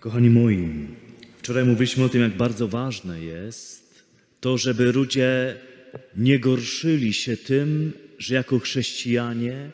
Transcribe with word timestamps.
Kochani 0.00 0.30
moi, 0.30 0.86
wczoraj 1.38 1.64
mówiliśmy 1.64 2.04
o 2.04 2.08
tym, 2.08 2.22
jak 2.22 2.36
bardzo 2.36 2.68
ważne 2.68 3.20
jest 3.20 4.04
to, 4.40 4.58
żeby 4.58 4.92
ludzie 4.92 5.56
nie 6.16 6.38
gorszyli 6.38 7.12
się 7.12 7.36
tym, 7.36 7.92
że 8.18 8.34
jako 8.34 8.58
chrześcijanie 8.58 9.70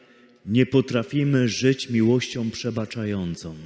nie 0.46 0.66
potrafimy 0.66 1.48
żyć 1.48 1.90
miłością 1.90 2.50
przebaczającą. 2.50 3.56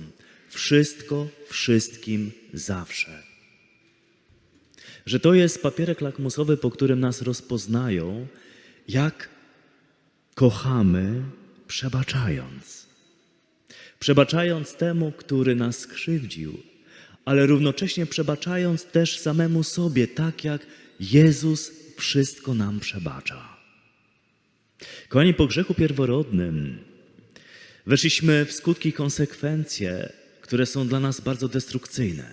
Wszystko, 0.49 1.28
wszystkim, 1.49 2.33
zawsze. 2.54 3.22
Że 5.06 5.21
to 5.21 5.35
jest 5.35 5.63
papierek 5.63 6.01
lakmusowy, 6.01 6.56
po 6.56 6.71
którym 6.71 7.01
nas 7.01 7.22
rozpoznają, 7.22 8.27
jak 8.88 9.29
kochamy, 10.35 11.22
przebaczając. 11.69 12.90
Przebaczając 14.01 14.74
temu, 14.74 15.12
który 15.12 15.54
nas 15.56 15.78
skrzywdził, 15.78 16.62
ale 17.24 17.46
równocześnie 17.46 18.06
przebaczając 18.06 18.84
też 18.84 19.18
samemu 19.18 19.62
sobie, 19.62 20.08
tak 20.08 20.45
jak 20.45 20.66
Jezus 21.00 21.72
wszystko 21.96 22.55
nam 22.55 22.80
przebacza. 22.80 23.56
Kochani, 25.08 25.34
po 25.34 25.46
grzechu 25.46 25.74
pierworodnym 25.74 26.78
weszliśmy 27.86 28.44
w 28.44 28.52
skutki 28.52 28.88
i 28.88 28.92
konsekwencje, 28.92 30.12
które 30.41 30.66
są 30.66 30.88
dla 30.88 31.00
nas 31.00 31.20
bardzo 31.20 31.48
destrukcyjne. 31.48 32.32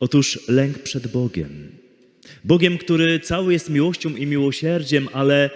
Otóż 0.00 0.48
lęk 0.48 0.78
przed 0.78 1.06
Bogiem. 1.06 1.72
Bogiem, 2.44 2.78
który 2.78 3.20
cały 3.20 3.52
jest 3.52 3.70
miłością 3.70 4.16
i 4.16 4.26
miłosierdziem, 4.26 5.08
ale 5.12 5.50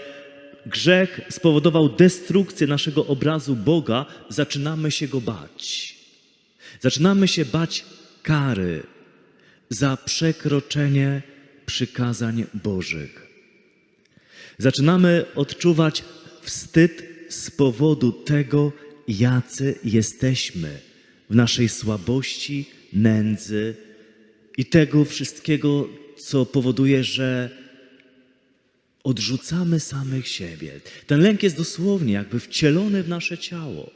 grzech 0.67 1.21
spowodował 1.31 1.89
destrukcję 1.89 2.67
naszego 2.67 3.07
obrazu 3.07 3.57
Boga, 3.57 4.07
zaczynamy 4.29 4.91
się 4.91 5.09
go 5.09 5.21
bać. 5.21 5.95
Zaczynamy 6.81 7.29
się 7.29 7.45
bać 7.45 7.85
kary 8.23 8.83
za 9.69 9.97
przekroczenie 9.97 11.23
przykazań 11.67 12.45
Bożych. 12.55 13.27
Zaczynamy 14.59 15.25
odczuwać 15.35 16.05
wstyd 16.43 17.03
z 17.29 17.51
powodu 17.51 18.13
tego, 18.13 18.73
jacy 19.09 19.79
jesteśmy 19.85 20.79
w 21.31 21.35
naszej 21.35 21.69
słabości, 21.69 22.71
nędzy 22.93 23.75
i 24.59 24.67
tego 24.67 25.05
wszystkiego, 25.05 25.89
co 26.17 26.47
powoduje, 26.47 27.05
że 27.05 27.51
odrzucamy 29.05 29.81
samych 29.81 30.29
siebie. 30.29 30.81
Ten 31.07 31.21
lęk 31.21 31.43
jest 31.43 31.57
dosłownie 31.57 32.13
jakby 32.13 32.41
wcielony 32.41 33.03
w 33.03 33.09
nasze 33.09 33.39
ciało. 33.39 33.91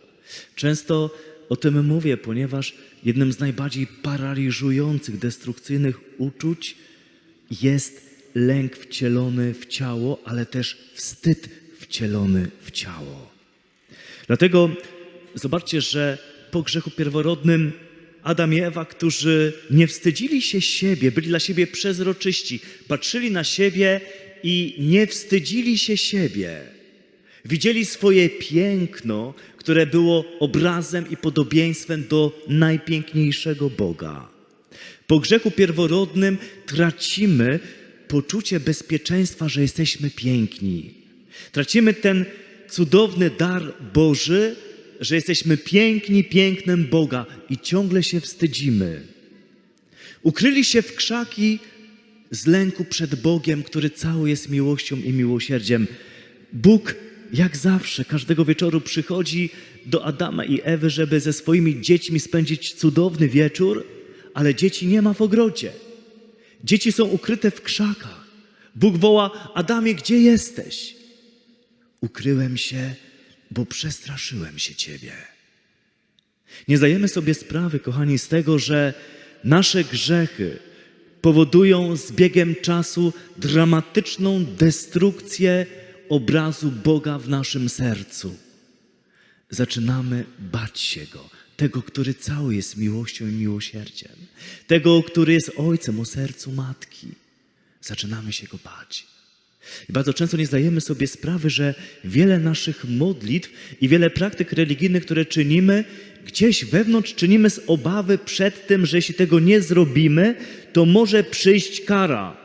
Często 0.55 1.15
o 1.48 1.56
tym 1.56 1.87
mówię, 1.87 2.17
ponieważ 2.17 2.75
jednym 3.05 3.33
z 3.33 3.39
najbardziej 3.39 3.87
paraliżujących, 3.87 5.19
destrukcyjnych 5.19 6.00
uczuć 6.19 6.77
jest 7.62 8.09
lęk 8.34 8.77
wcielony 8.77 9.55
w 9.55 9.67
ciało, 9.67 10.19
ale 10.25 10.47
też 10.47 10.78
wstyd 10.95 11.48
wcielony 11.81 12.50
w 12.62 12.70
ciało. 12.70 13.31
Dlatego 14.27 14.70
zobaczcie, 15.34 15.81
że 15.81 16.19
po 16.50 16.62
grzechu 16.62 16.91
pierworodnym 16.91 17.72
Adam 18.22 18.55
i 18.55 18.61
Ewa, 18.61 18.84
którzy 18.84 19.53
nie 19.70 19.87
wstydzili 19.87 20.43
się 20.43 20.61
siebie, 20.61 21.12
byli 21.12 21.28
dla 21.28 21.41
siebie 21.41 21.67
przezroczyści, 21.67 22.61
patrzyli 22.89 23.31
na 23.31 23.45
siebie 23.45 24.00
i 24.42 24.75
nie 24.78 25.06
wstydzili 25.06 25.78
się 25.78 25.97
siebie. 25.97 26.61
Widzieli 27.44 27.84
swoje 27.84 28.28
piękno, 28.28 29.34
które 29.56 29.86
było 29.86 30.25
obrazem 30.41 31.11
i 31.11 31.17
podobieństwem 31.17 32.05
do 32.08 32.44
najpiękniejszego 32.48 33.70
Boga. 33.70 34.28
Po 35.06 35.19
grzechu 35.19 35.50
pierworodnym 35.50 36.39
tracimy 36.66 37.61
poczucie 38.09 38.61
bezpieczeństwa, 38.61 39.49
że 39.49 39.62
jesteśmy 39.62 40.10
piękni. 40.10 40.94
Tracimy 41.53 41.94
ten 41.94 42.25
cudowny 42.69 43.31
dar 43.31 43.62
Boży, 43.94 44.56
że 45.00 45.15
jesteśmy 45.15 45.56
piękni 45.56 46.25
pięknem 46.25 46.87
Boga 46.87 47.26
i 47.50 47.59
ciągle 47.59 48.03
się 48.03 48.20
wstydzimy. 48.20 49.03
Ukryli 50.22 50.65
się 50.65 50.82
w 50.82 50.94
krzaki 50.94 51.59
z 52.31 52.47
lęku 52.47 52.84
przed 52.84 53.15
Bogiem, 53.15 53.62
który 53.62 53.91
cały 53.91 54.31
jest 54.31 54.49
miłością 54.50 54.97
i 54.97 55.12
miłosierdziem. 55.12 55.87
Bóg, 56.53 56.94
jak 57.33 57.56
zawsze, 57.56 58.05
każdego 58.05 58.44
wieczoru 58.44 58.81
przychodzi 58.81 59.50
do 59.87 60.05
Adama 60.05 60.44
i 60.44 60.61
Ewy, 60.65 60.91
żeby 60.91 61.21
ze 61.21 61.33
swoimi 61.33 61.81
dziećmi 61.81 62.21
spędzić 62.21 62.75
cudowny 62.75 63.28
wieczór, 63.28 63.87
ale 64.34 64.55
dzieci 64.55 64.87
nie 64.87 65.03
ma 65.03 65.15
w 65.15 65.22
ogrodzie. 65.22 65.72
Dzieci 66.65 66.93
są 66.93 67.05
ukryte 67.05 67.50
w 67.50 67.62
krzakach. 67.62 68.27
Bóg 68.75 68.97
woła: 68.97 69.53
Adamie, 69.55 69.94
gdzie 69.94 70.19
jesteś? 70.19 70.97
Ukryłem 72.00 72.56
się, 72.56 72.94
bo 73.50 73.67
przestraszyłem 73.67 74.59
się 74.59 74.75
Ciebie. 74.75 75.12
Nie 76.69 76.78
zdajemy 76.78 77.09
sobie 77.09 77.34
sprawy, 77.34 77.81
kochani, 77.81 78.19
z 78.19 78.28
tego, 78.28 78.59
że 78.59 78.94
nasze 79.44 79.84
grzechy 79.84 80.59
powodują 81.21 81.97
z 81.97 82.12
biegiem 82.12 82.55
czasu 82.62 83.12
dramatyczną 83.37 84.45
destrukcję 84.45 85.67
obrazu 86.09 86.73
Boga 86.84 87.19
w 87.19 87.29
naszym 87.29 87.69
sercu. 87.69 88.37
Zaczynamy 89.51 90.25
bać 90.39 90.81
się 90.81 91.06
Go, 91.12 91.31
tego, 91.56 91.83
który 91.83 92.15
cały 92.15 92.55
jest 92.55 92.77
miłością 92.77 93.29
i 93.29 93.33
miłosierdziem, 93.33 94.12
tego, 94.67 95.03
który 95.03 95.33
jest 95.33 95.53
Ojcem 95.56 96.01
o 96.01 96.05
sercu 96.05 96.53
Matki. 96.53 97.09
Zaczynamy 97.81 98.33
się 98.33 98.47
Go 98.47 98.59
bać. 98.65 99.06
I 99.89 99.93
bardzo 99.93 100.15
często 100.15 100.37
nie 100.37 100.47
zdajemy 100.47 100.81
sobie 100.81 101.06
sprawy, 101.06 101.50
że 101.50 101.75
wiele 102.05 102.39
naszych 102.39 102.85
modlitw 102.85 103.50
i 103.81 103.89
wiele 103.89 104.11
praktyk 104.11 104.53
religijnych, 104.53 105.05
które 105.05 105.27
czynimy, 105.27 105.85
gdzieś 106.27 106.65
wewnątrz 106.65 107.15
czynimy 107.15 107.51
z 107.51 107.61
obawy 107.67 108.19
przed 108.19 108.67
tym, 108.67 108.87
że 108.87 108.97
jeśli 108.97 109.15
tego 109.15 109.41
nie 109.41 109.61
zrobimy, 109.61 110.34
to 110.73 110.87
może 110.87 111.25
przyjść 111.25 111.81
kara 111.81 112.37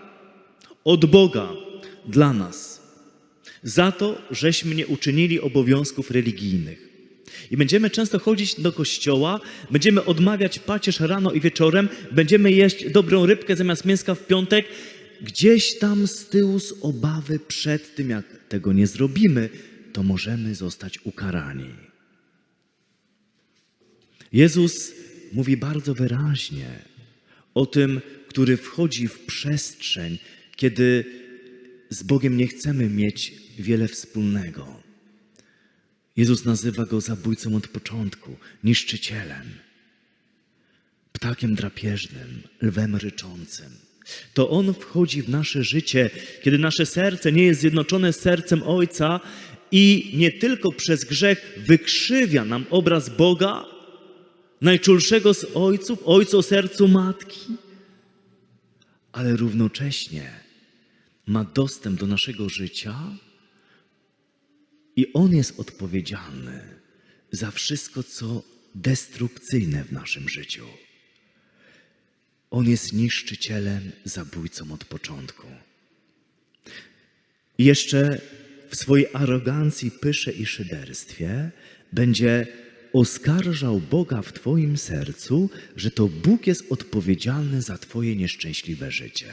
od 0.84 1.06
Boga 1.06 1.50
dla 2.08 2.34
nas 2.34 2.74
za 3.64 3.92
to, 3.92 4.22
żeśmy 4.32 4.76
nie 4.76 4.88
uczynili 4.88 5.40
obowiązków 5.42 6.12
religijnych. 6.12 6.90
I 7.52 7.58
będziemy 7.58 7.90
często 7.90 8.20
chodzić 8.20 8.62
do 8.62 8.72
kościoła, 8.72 9.40
będziemy 9.72 10.06
odmawiać 10.06 10.60
pacierz 10.60 11.00
rano 11.00 11.32
i 11.32 11.42
wieczorem, 11.42 11.90
będziemy 12.12 12.52
jeść 12.52 12.90
dobrą 12.90 13.26
rybkę 13.26 13.56
zamiast 13.56 13.86
mięska 13.86 14.16
w 14.16 14.28
piątek, 14.28 14.66
gdzieś 15.22 15.80
tam 15.80 16.08
z 16.08 16.26
tyłu 16.26 16.60
z 16.60 16.74
obawy 16.82 17.40
przed 17.40 17.96
tym, 17.96 18.10
jak 18.10 18.26
tego 18.50 18.74
nie 18.74 18.88
zrobimy, 18.88 19.50
to 19.94 20.04
możemy 20.04 20.56
zostać 20.56 21.00
ukarani. 21.04 21.93
Jezus 24.34 24.92
mówi 25.34 25.58
bardzo 25.58 25.94
wyraźnie 25.94 26.80
o 27.54 27.66
tym, 27.66 28.02
który 28.28 28.58
wchodzi 28.58 29.08
w 29.08 29.20
przestrzeń, 29.20 30.18
kiedy 30.56 31.06
z 31.90 32.04
Bogiem 32.04 32.38
nie 32.38 32.48
chcemy 32.48 32.90
mieć 32.90 33.34
wiele 33.60 33.88
wspólnego. 33.88 34.84
Jezus 36.16 36.46
nazywa 36.46 36.86
go 36.86 37.02
zabójcą 37.02 37.56
od 37.56 37.68
początku, 37.68 38.36
niszczycielem, 38.64 39.46
ptakiem 41.12 41.56
drapieżnym, 41.56 42.44
lwem 42.62 42.96
ryczącym. 42.96 43.70
To 44.34 44.50
On 44.50 44.74
wchodzi 44.74 45.22
w 45.22 45.30
nasze 45.30 45.64
życie, 45.64 46.10
kiedy 46.44 46.58
nasze 46.58 46.86
serce 46.86 47.32
nie 47.32 47.44
jest 47.44 47.62
zjednoczone 47.62 48.14
z 48.14 48.20
sercem 48.20 48.64
Ojca 48.64 49.20
i 49.72 50.12
nie 50.14 50.32
tylko 50.32 50.72
przez 50.72 51.06
grzech 51.06 51.60
wykrzywia 51.68 52.46
nam 52.46 52.66
obraz 52.70 53.10
Boga, 53.10 53.73
najczulszego 54.64 55.34
z 55.34 55.46
Ojców, 55.54 56.00
Ojcu 56.06 56.42
sercu 56.42 56.88
Matki, 56.88 57.40
ale 59.12 59.36
równocześnie 59.36 60.32
ma 61.26 61.44
dostęp 61.44 62.00
do 62.00 62.08
naszego 62.08 62.50
życia 62.50 62.96
i 64.96 65.14
On 65.14 65.36
jest 65.36 65.60
odpowiedzialny 65.60 66.62
za 67.32 67.52
wszystko, 67.52 68.04
co 68.04 68.44
destrukcyjne 68.76 69.84
w 69.84 69.92
naszym 69.92 70.30
życiu. 70.30 70.66
On 72.52 72.70
jest 72.70 72.94
niszczycielem, 72.94 73.92
zabójcą 74.04 74.74
od 74.74 74.86
początku. 74.86 75.48
I 77.58 77.66
jeszcze 77.66 78.22
w 78.70 78.76
swojej 78.76 79.08
arogancji, 79.14 79.92
pysze 79.92 80.32
i 80.32 80.46
szyderstwie 80.46 81.52
będzie 81.94 82.48
oskarżał 82.94 83.80
Boga 83.80 84.22
w 84.22 84.34
Twoim 84.34 84.78
sercu, 84.78 85.50
że 85.76 85.92
to 85.92 86.08
Bóg 86.08 86.48
jest 86.48 86.72
odpowiedzialny 86.72 87.62
za 87.62 87.78
Twoje 87.78 88.16
nieszczęśliwe 88.16 88.92
życie. 88.92 89.32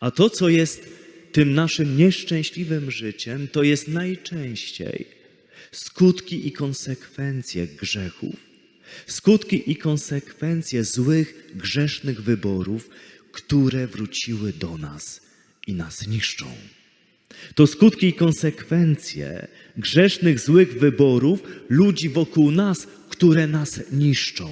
A 0.00 0.10
to, 0.10 0.30
co 0.30 0.48
jest 0.48 0.88
tym 1.32 1.54
naszym 1.54 1.96
nieszczęśliwym 1.96 2.90
życiem, 2.90 3.48
to 3.48 3.62
jest 3.62 3.88
najczęściej 3.88 5.06
skutki 5.72 6.48
i 6.48 6.52
konsekwencje 6.52 7.66
grzechów, 7.66 8.46
Skutki 9.06 9.70
i 9.70 9.76
konsekwencje 9.76 10.84
złych, 10.84 11.50
grzesznych 11.54 12.22
wyborów, 12.22 12.90
które 13.32 13.86
wróciły 13.86 14.52
do 14.52 14.78
nas 14.78 15.20
i 15.66 15.74
nas 15.74 16.06
niszczą. 16.06 16.46
To 17.54 17.66
skutki 17.66 18.06
i 18.06 18.12
konsekwencje 18.12 19.48
grzesznych, 19.76 20.40
złych 20.40 20.78
wyborów 20.78 21.42
ludzi 21.68 22.08
wokół 22.08 22.50
nas, 22.50 22.86
które 23.08 23.46
nas 23.46 23.80
niszczą. 23.92 24.48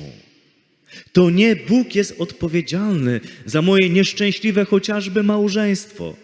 To 1.13 1.31
nie 1.31 1.57
Bóg 1.57 1.95
jest 1.95 2.15
odpowiedzialny 2.19 3.21
za 3.47 3.63
moje 3.63 3.91
nieszczęśliwe 3.91 4.65
chociażby 4.65 5.23
małżeństwo. 5.23 6.17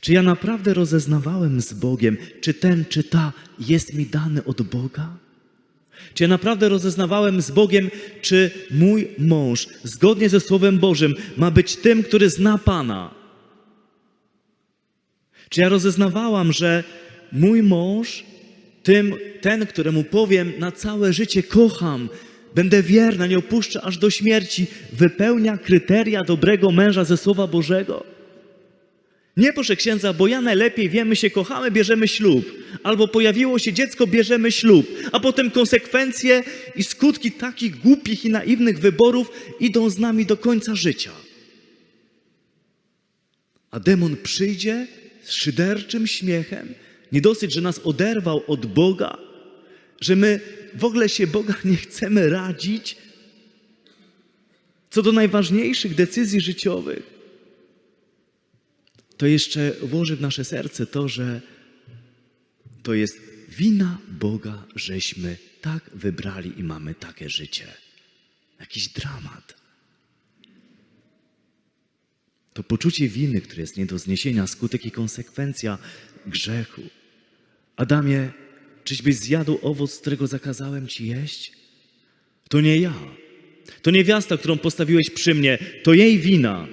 Czy 0.00 0.12
ja 0.12 0.22
naprawdę 0.22 0.74
rozeznawałem 0.74 1.60
z 1.60 1.72
Bogiem, 1.72 2.16
czy 2.40 2.54
ten, 2.54 2.84
czy 2.88 3.04
ta 3.04 3.32
jest 3.58 3.94
mi 3.94 4.06
dany 4.06 4.44
od 4.44 4.62
Boga? 4.62 5.16
Czy 6.14 6.24
ja 6.24 6.28
naprawdę 6.28 6.68
rozeznawałem 6.68 7.42
z 7.42 7.50
Bogiem, 7.50 7.90
czy 8.22 8.50
mój 8.70 9.08
mąż, 9.18 9.68
zgodnie 9.84 10.28
ze 10.28 10.40
Słowem 10.40 10.78
Bożym, 10.78 11.14
ma 11.36 11.50
być 11.50 11.76
tym, 11.76 12.02
który 12.02 12.30
zna 12.30 12.58
Pana? 12.58 13.17
Czy 15.48 15.60
ja 15.60 15.68
rozeznawałam, 15.68 16.52
że 16.52 16.84
mój 17.32 17.62
mąż, 17.62 18.24
tym, 18.82 19.14
ten, 19.40 19.66
któremu 19.66 20.04
powiem 20.04 20.52
na 20.58 20.72
całe 20.72 21.12
życie 21.12 21.42
kocham, 21.42 22.08
będę 22.54 22.82
wierna, 22.82 23.26
nie 23.26 23.38
opuszczę 23.38 23.82
aż 23.82 23.98
do 23.98 24.10
śmierci, 24.10 24.66
wypełnia 24.92 25.58
kryteria 25.58 26.24
dobrego 26.24 26.70
męża 26.70 27.04
ze 27.04 27.16
Słowa 27.16 27.46
Bożego? 27.46 28.04
Nie 29.36 29.52
proszę 29.52 29.76
księdza, 29.76 30.12
bo 30.12 30.26
ja 30.26 30.40
najlepiej 30.40 30.88
wiemy 30.88 31.16
się 31.16 31.30
kochamy, 31.30 31.70
bierzemy 31.70 32.08
ślub. 32.08 32.52
Albo 32.82 33.08
pojawiło 33.08 33.58
się 33.58 33.72
dziecko, 33.72 34.06
bierzemy 34.06 34.52
ślub. 34.52 34.86
A 35.12 35.20
potem 35.20 35.50
konsekwencje 35.50 36.42
i 36.76 36.82
skutki 36.84 37.32
takich 37.32 37.80
głupich 37.80 38.24
i 38.24 38.30
naiwnych 38.30 38.78
wyborów 38.78 39.30
idą 39.60 39.90
z 39.90 39.98
nami 39.98 40.26
do 40.26 40.36
końca 40.36 40.74
życia. 40.74 41.10
A 43.70 43.80
demon 43.80 44.16
przyjdzie 44.16 44.86
z 45.28 45.32
szyderczym 45.32 46.06
śmiechem, 46.06 46.74
nie 47.12 47.20
dosyć, 47.20 47.52
że 47.52 47.60
nas 47.60 47.80
oderwał 47.84 48.42
od 48.46 48.66
Boga, 48.66 49.18
że 50.00 50.16
my 50.16 50.40
w 50.74 50.84
ogóle 50.84 51.08
się 51.08 51.26
Boga 51.26 51.54
nie 51.64 51.76
chcemy 51.76 52.28
radzić 52.28 52.96
co 54.90 55.02
do 55.02 55.12
najważniejszych 55.12 55.94
decyzji 55.94 56.40
życiowych 56.40 57.18
to 59.18 59.26
jeszcze 59.26 59.72
włoży 59.82 60.16
w 60.16 60.20
nasze 60.20 60.44
serce 60.44 60.86
to, 60.86 61.08
że 61.08 61.40
to 62.82 62.94
jest 62.94 63.18
wina 63.48 63.98
Boga, 64.08 64.64
żeśmy 64.74 65.36
tak 65.60 65.90
wybrali 65.94 66.60
i 66.60 66.62
mamy 66.62 66.94
takie 66.94 67.30
życie. 67.30 67.66
Jakiś 68.60 68.88
dramat. 68.88 69.54
To 72.58 72.62
poczucie 72.62 73.08
winy, 73.08 73.40
które 73.40 73.60
jest 73.60 73.76
nie 73.76 73.86
do 73.86 73.98
zniesienia, 73.98 74.46
skutek 74.46 74.86
i 74.86 74.90
konsekwencja 74.90 75.78
grzechu. 76.26 76.82
Adamie, 77.76 78.32
czyżbyś 78.84 79.16
zjadł 79.16 79.58
owoc, 79.62 79.98
którego 79.98 80.26
zakazałem 80.26 80.88
ci 80.88 81.06
jeść? 81.06 81.52
To 82.48 82.60
nie 82.60 82.76
ja. 82.78 82.94
To 83.82 83.90
niewiasta, 83.90 84.36
którą 84.36 84.58
postawiłeś 84.58 85.10
przy 85.10 85.34
mnie, 85.34 85.58
to 85.82 85.94
jej 85.94 86.18
wina. 86.18 86.68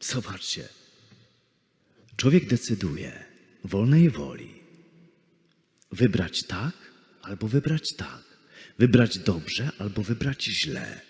Zobaczcie. 0.00 0.68
Człowiek 2.16 2.46
decyduje 2.46 3.24
wolnej 3.64 4.10
woli 4.10 4.50
wybrać 5.92 6.42
tak 6.42 6.74
albo 7.22 7.48
wybrać 7.48 7.92
tak, 7.92 8.22
wybrać 8.78 9.18
dobrze 9.18 9.70
albo 9.78 10.02
wybrać 10.02 10.44
źle. 10.44 11.00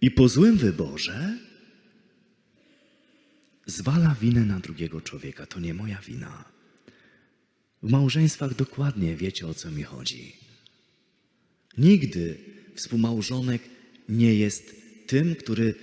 I 0.00 0.10
po 0.10 0.28
złym 0.28 0.56
wyborze 0.56 1.38
zwala 3.66 4.16
winę 4.20 4.40
na 4.40 4.60
drugiego 4.60 5.00
człowieka. 5.00 5.46
To 5.46 5.60
nie 5.60 5.74
moja 5.74 6.00
wina. 6.00 6.44
W 7.82 7.90
małżeństwach 7.90 8.54
dokładnie 8.54 9.16
wiecie 9.16 9.46
o 9.46 9.54
co 9.54 9.70
mi 9.70 9.82
chodzi. 9.82 10.32
Nigdy 11.78 12.38
współmałżonek 12.74 13.62
nie 14.08 14.34
jest 14.34 14.76
tym, 15.06 15.36
który 15.36 15.74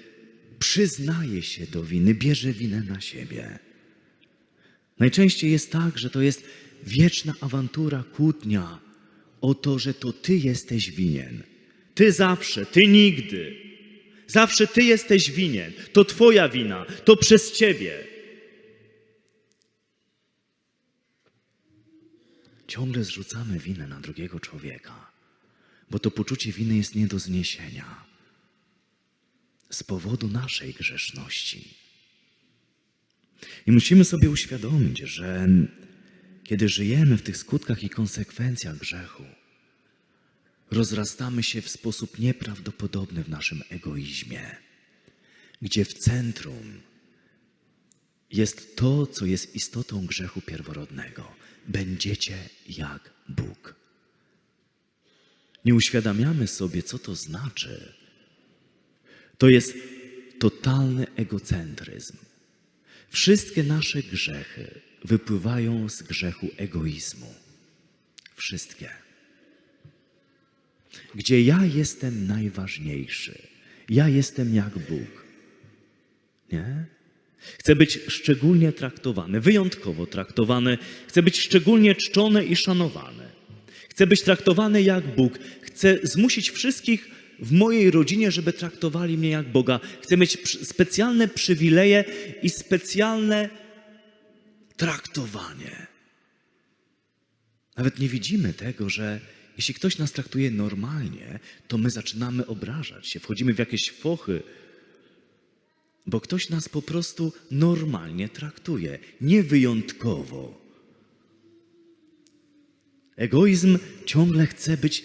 przyznaje 0.60 1.42
się 1.42 1.66
do 1.66 1.84
winy, 1.84 2.14
bierze 2.14 2.54
winę 2.54 2.82
na 2.82 3.02
siebie. 3.02 3.60
Najczęściej 5.00 5.52
jest 5.52 5.72
tak, 5.72 5.98
że 5.98 6.10
to 6.10 6.22
jest 6.22 6.44
wieczna 6.84 7.34
awantura, 7.42 8.04
kłótnia 8.04 8.80
o 9.42 9.54
to, 9.54 9.80
że 9.80 9.94
to 9.94 10.14
ty 10.14 10.38
jesteś 10.38 10.92
winien. 10.92 11.44
Ty 11.96 12.12
zawsze, 12.12 12.66
ty 12.66 12.88
nigdy. 12.88 13.65
Zawsze 14.28 14.68
ty 14.68 14.84
jesteś 14.84 15.32
winien. 15.32 15.74
To 15.94 16.06
twoja 16.06 16.50
wina, 16.50 16.86
to 17.06 17.18
przez 17.18 17.52
ciebie. 17.52 18.08
Ciągle 22.68 23.04
zrzucamy 23.04 23.60
winę 23.60 23.88
na 23.88 24.00
drugiego 24.00 24.40
człowieka, 24.40 25.12
bo 25.92 26.00
to 26.00 26.12
poczucie 26.12 26.52
winy 26.52 26.78
jest 26.78 26.96
nie 26.96 27.08
do 27.08 27.20
zniesienia 27.20 28.06
z 29.70 29.84
powodu 29.84 30.28
naszej 30.28 30.74
grzeszności. 30.74 31.74
I 33.68 33.72
musimy 33.72 34.06
sobie 34.06 34.30
uświadomić, 34.30 35.00
że 35.00 35.48
kiedy 36.44 36.70
żyjemy 36.70 37.18
w 37.18 37.22
tych 37.22 37.38
skutkach 37.38 37.84
i 37.84 37.90
konsekwencjach 37.90 38.78
grzechu, 38.78 39.24
rozrastamy 40.72 41.44
się 41.44 41.62
w 41.62 41.70
sposób 41.70 42.20
nieprawdopodobny 42.20 43.24
w 43.24 43.30
naszym 43.30 43.62
egoizmie, 43.70 44.56
gdzie 45.62 45.86
w 45.86 45.94
centrum 45.94 46.82
jest 48.32 48.76
to, 48.76 49.08
co 49.08 49.26
jest 49.26 49.56
istotą 49.56 50.06
grzechu 50.06 50.42
pierworodnego. 50.42 51.32
Będziecie 51.68 52.50
jak 52.68 53.14
Bóg. 53.30 53.76
Nie 55.66 55.76
uświadamiamy 55.76 56.48
sobie, 56.48 56.84
co 56.84 57.00
to 57.00 57.16
znaczy, 57.16 57.94
to 59.38 59.50
jest 59.50 59.74
totalny 60.40 61.08
egocentryzm. 61.16 62.18
Wszystkie 63.10 63.64
nasze 63.64 64.04
grzechy 64.04 64.82
wypływają 65.04 65.90
z 65.90 66.04
grzechu 66.04 66.48
egoizmu. 66.58 67.34
Wszystkie. 68.36 69.05
Gdzie 71.16 71.42
ja 71.42 71.60
jestem 71.76 72.28
najważniejszy. 72.28 73.42
Ja 73.90 74.10
jestem 74.10 74.56
jak 74.56 74.80
Bóg. 74.80 75.26
Nie? 76.52 76.86
Chcę 77.60 77.76
być 77.76 78.00
szczególnie 78.08 78.72
traktowany, 78.72 79.42
wyjątkowo 79.42 80.06
traktowany. 80.06 80.78
Chcę 81.08 81.24
być 81.24 81.40
szczególnie 81.40 81.96
czczony 81.96 82.46
i 82.46 82.56
szanowany. 82.56 83.24
Chcę 83.90 84.08
być 84.08 84.22
traktowany 84.22 84.82
jak 84.82 85.16
Bóg. 85.16 85.40
Chcę 85.62 85.98
zmusić 86.04 86.50
wszystkich 86.50 87.10
w 87.40 87.52
mojej 87.52 87.92
rodzinie, 87.92 88.32
żeby 88.32 88.54
traktowali 88.54 89.18
mnie 89.18 89.30
jak 89.30 89.52
Boga. 89.52 89.80
Chcę 90.02 90.18
mieć 90.18 90.58
specjalne 90.68 91.28
przywileje 91.28 92.04
i 92.44 92.50
specjalne 92.50 93.50
traktowanie. 94.78 95.88
Nawet 97.78 98.00
nie 98.00 98.10
widzimy 98.10 98.54
tego, 98.54 98.90
że 98.90 99.20
jeśli 99.58 99.74
ktoś 99.74 99.98
nas 99.98 100.12
traktuje 100.12 100.52
normalnie, 100.52 101.40
to 101.68 101.78
my 101.78 101.90
zaczynamy 101.90 102.46
obrażać 102.46 103.08
się, 103.08 103.20
wchodzimy 103.20 103.54
w 103.54 103.60
jakieś 103.60 103.92
fochy, 103.92 104.44
bo 106.08 106.22
ktoś 106.22 106.50
nas 106.50 106.70
po 106.70 106.82
prostu 106.82 107.34
normalnie 107.52 108.30
traktuje, 108.30 109.00
nie 109.22 109.44
wyjątkowo. 109.44 110.66
Egoizm 113.16 113.80
ciągle 114.06 114.48
chce 114.48 114.78
być 114.78 115.04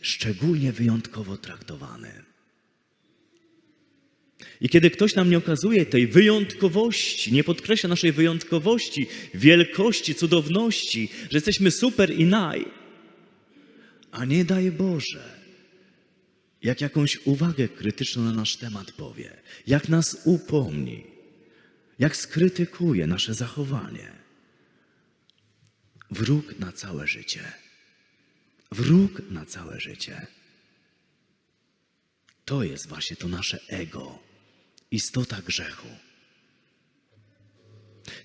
szczególnie 0.00 0.72
wyjątkowo 0.72 1.36
traktowany. 1.36 2.22
I 4.60 4.68
kiedy 4.68 4.90
ktoś 4.90 5.14
nam 5.14 5.30
nie 5.30 5.38
okazuje 5.38 5.86
tej 5.86 6.06
wyjątkowości, 6.06 7.32
nie 7.32 7.44
podkreśla 7.44 7.88
naszej 7.88 8.12
wyjątkowości, 8.12 9.06
wielkości, 9.34 10.14
cudowności, 10.14 11.08
że 11.30 11.36
jesteśmy 11.36 11.70
super 11.70 12.18
i 12.18 12.24
naj, 12.24 12.79
a 14.12 14.24
nie 14.24 14.44
daj 14.44 14.72
Boże, 14.72 15.40
jak 16.62 16.80
jakąś 16.80 17.26
uwagę 17.26 17.68
krytyczną 17.68 18.22
na 18.22 18.32
nasz 18.32 18.56
temat 18.56 18.92
powie, 18.92 19.36
jak 19.66 19.88
nas 19.88 20.16
upomni, 20.24 21.06
jak 21.98 22.16
skrytykuje 22.16 23.06
nasze 23.06 23.34
zachowanie. 23.34 24.12
Wróg 26.10 26.58
na 26.58 26.72
całe 26.72 27.06
życie. 27.06 27.52
Wróg 28.72 29.30
na 29.30 29.46
całe 29.46 29.80
życie. 29.80 30.26
To 32.44 32.62
jest 32.62 32.88
właśnie 32.88 33.16
to 33.16 33.28
nasze 33.28 33.60
ego, 33.68 34.18
istota 34.90 35.42
grzechu. 35.42 35.88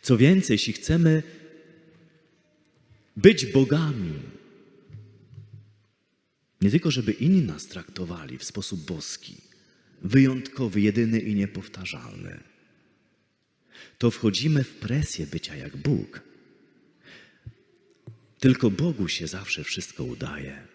Co 0.01 0.17
więcej, 0.17 0.53
jeśli 0.53 0.73
chcemy 0.73 1.23
być 3.17 3.45
bogami, 3.45 4.13
nie 6.65 6.71
tylko 6.71 6.91
żeby 6.91 7.11
inni 7.11 7.41
nas 7.41 7.67
traktowali 7.67 8.37
w 8.37 8.43
sposób 8.43 8.85
boski, 8.85 9.37
wyjątkowy, 10.01 10.81
jedyny 10.81 11.19
i 11.19 11.35
niepowtarzalny, 11.35 12.39
to 13.97 14.11
wchodzimy 14.11 14.63
w 14.63 14.75
presję 14.75 15.27
bycia 15.27 15.55
jak 15.55 15.77
Bóg. 15.77 16.21
Tylko 18.39 18.71
Bogu 18.71 19.07
się 19.07 19.27
zawsze 19.27 19.63
wszystko 19.63 20.03
udaje. 20.03 20.67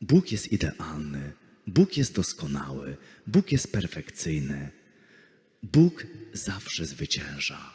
Bóg 0.00 0.32
jest 0.32 0.52
idealny, 0.52 1.32
Bóg 1.66 1.96
jest 1.96 2.14
doskonały, 2.14 2.96
Bóg 3.26 3.52
jest 3.52 3.72
perfekcyjny. 3.72 4.70
Bóg 5.62 6.06
zawsze 6.32 6.86
zwycięża. 6.86 7.74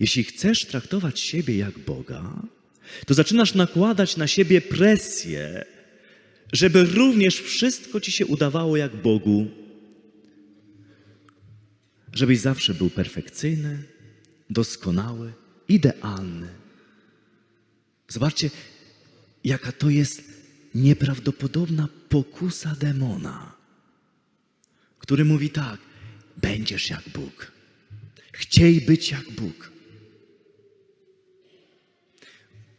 Jeśli 0.00 0.24
chcesz 0.24 0.64
traktować 0.64 1.20
siebie 1.20 1.56
jak 1.56 1.78
Boga, 1.78 2.42
to 3.06 3.14
zaczynasz 3.14 3.54
nakładać 3.54 4.16
na 4.16 4.26
siebie 4.26 4.60
presję, 4.60 5.64
żeby 6.52 6.84
również 6.84 7.40
wszystko 7.40 8.00
ci 8.00 8.12
się 8.12 8.26
udawało 8.26 8.76
jak 8.76 8.96
Bogu, 8.96 9.46
żebyś 12.12 12.40
zawsze 12.40 12.74
był 12.74 12.90
perfekcyjny, 12.90 13.82
doskonały, 14.50 15.32
idealny. 15.68 16.48
Zobaczcie, 18.08 18.50
jaka 19.44 19.72
to 19.72 19.90
jest 19.90 20.22
nieprawdopodobna 20.74 21.88
pokusa 22.08 22.76
demona, 22.80 23.52
który 24.98 25.24
mówi 25.24 25.50
tak: 25.50 25.80
będziesz 26.36 26.90
jak 26.90 27.02
Bóg. 27.14 27.52
Chciej 28.32 28.80
być 28.80 29.10
jak 29.10 29.30
Bóg. 29.30 29.73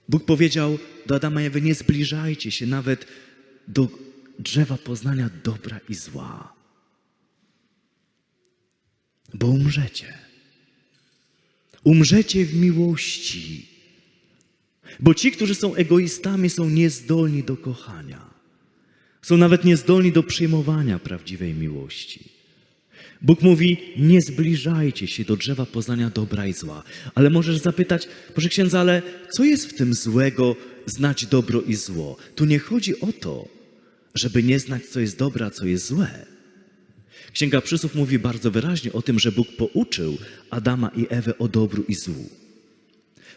Bóg 0.10 0.26
powiedział 0.26 0.80
do 1.06 1.16
Adama 1.16 1.42
i 1.42 1.46
Ewy, 1.46 1.62
nie 1.62 1.76
zbliżajcie 1.76 2.52
się 2.52 2.66
nawet 2.66 3.08
do 3.68 3.88
drzewa 4.40 4.78
poznania 4.78 5.30
dobra 5.44 5.80
i 5.90 5.94
zła, 5.94 6.54
bo 9.34 9.48
umrzecie. 9.48 10.18
Umrzecie 11.84 12.46
w 12.46 12.56
miłości, 12.56 13.70
bo 15.00 15.14
ci, 15.14 15.32
którzy 15.32 15.56
są 15.56 15.76
egoistami, 15.76 16.50
są 16.50 16.70
niezdolni 16.70 17.44
do 17.44 17.58
kochania. 17.58 18.34
Są 19.22 19.38
nawet 19.38 19.64
niezdolni 19.64 20.12
do 20.12 20.24
przyjmowania 20.24 21.00
prawdziwej 21.00 21.54
miłości. 21.54 22.36
Bóg 23.22 23.42
mówi: 23.42 23.78
Nie 23.98 24.22
zbliżajcie 24.22 25.08
się 25.08 25.24
do 25.24 25.36
drzewa 25.36 25.66
poznania 25.66 26.10
dobra 26.10 26.48
i 26.48 26.54
zła. 26.54 26.84
Ale 27.16 27.30
możesz 27.30 27.58
zapytać, 27.58 28.08
proszę 28.34 28.50
księdza, 28.50 28.80
ale 28.80 29.02
co 29.32 29.44
jest 29.44 29.70
w 29.70 29.74
tym 29.74 29.94
złego 29.94 30.56
znać 30.86 31.26
dobro 31.26 31.62
i 31.62 31.76
zło? 31.76 32.18
Tu 32.36 32.46
nie 32.46 32.60
chodzi 32.60 33.00
o 33.00 33.08
to, 33.20 33.48
żeby 34.16 34.44
nie 34.44 34.60
znać, 34.60 34.86
co 34.86 35.00
jest 35.00 35.18
dobre, 35.18 35.46
a 35.46 35.50
co 35.50 35.66
jest 35.66 35.88
złe. 35.88 36.26
Księga 37.34 37.62
Przysłów 37.62 37.96
mówi 37.96 38.20
bardzo 38.20 38.52
wyraźnie 38.52 38.94
o 38.94 39.02
tym, 39.02 39.20
że 39.20 39.32
Bóg 39.32 39.48
pouczył 39.58 40.18
Adama 40.50 40.92
i 40.96 41.08
Ewę 41.10 41.38
o 41.38 41.48
dobru 41.48 41.84
i 41.88 41.96
złu. 41.96 42.30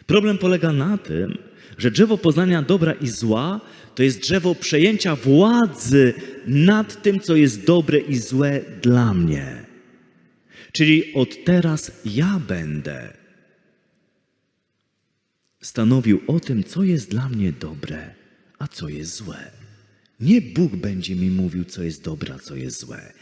Problem 0.05 0.37
polega 0.37 0.73
na 0.73 0.97
tym, 0.97 1.37
że 1.77 1.91
drzewo 1.91 2.17
poznania 2.17 2.61
dobra 2.61 2.93
i 2.93 3.07
zła 3.07 3.61
to 3.95 4.03
jest 4.03 4.19
drzewo 4.19 4.55
przejęcia 4.55 5.15
władzy 5.15 6.13
nad 6.47 7.01
tym, 7.01 7.19
co 7.19 7.35
jest 7.35 7.65
dobre 7.65 7.99
i 7.99 8.17
złe 8.17 8.61
dla 8.81 9.13
mnie. 9.13 9.68
Czyli 10.71 11.13
od 11.13 11.43
teraz 11.45 11.91
ja 12.05 12.41
będę 12.47 13.13
stanowił 15.61 16.21
o 16.27 16.39
tym, 16.39 16.63
co 16.63 16.83
jest 16.83 17.09
dla 17.09 17.29
mnie 17.29 17.51
dobre, 17.51 18.15
a 18.59 18.67
co 18.67 18.89
jest 18.89 19.15
złe. 19.15 19.51
Nie 20.19 20.41
Bóg 20.41 20.75
będzie 20.75 21.15
mi 21.15 21.29
mówił, 21.29 21.65
co 21.65 21.83
jest 21.83 22.03
dobre, 22.03 22.33
a 22.33 22.39
co 22.39 22.55
jest 22.55 22.79
złe. 22.79 23.13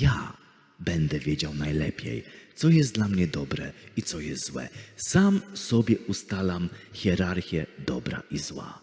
Ja 0.00 0.36
będę 0.80 1.18
wiedział 1.18 1.54
najlepiej, 1.54 2.24
co 2.54 2.68
jest 2.68 2.94
dla 2.94 3.08
mnie 3.08 3.26
dobre 3.26 3.72
i 3.96 4.02
co 4.02 4.20
jest 4.20 4.46
złe. 4.46 4.68
Sam 4.96 5.40
sobie 5.54 5.98
ustalam 5.98 6.68
hierarchię 6.92 7.66
dobra 7.86 8.22
i 8.30 8.38
zła. 8.38 8.80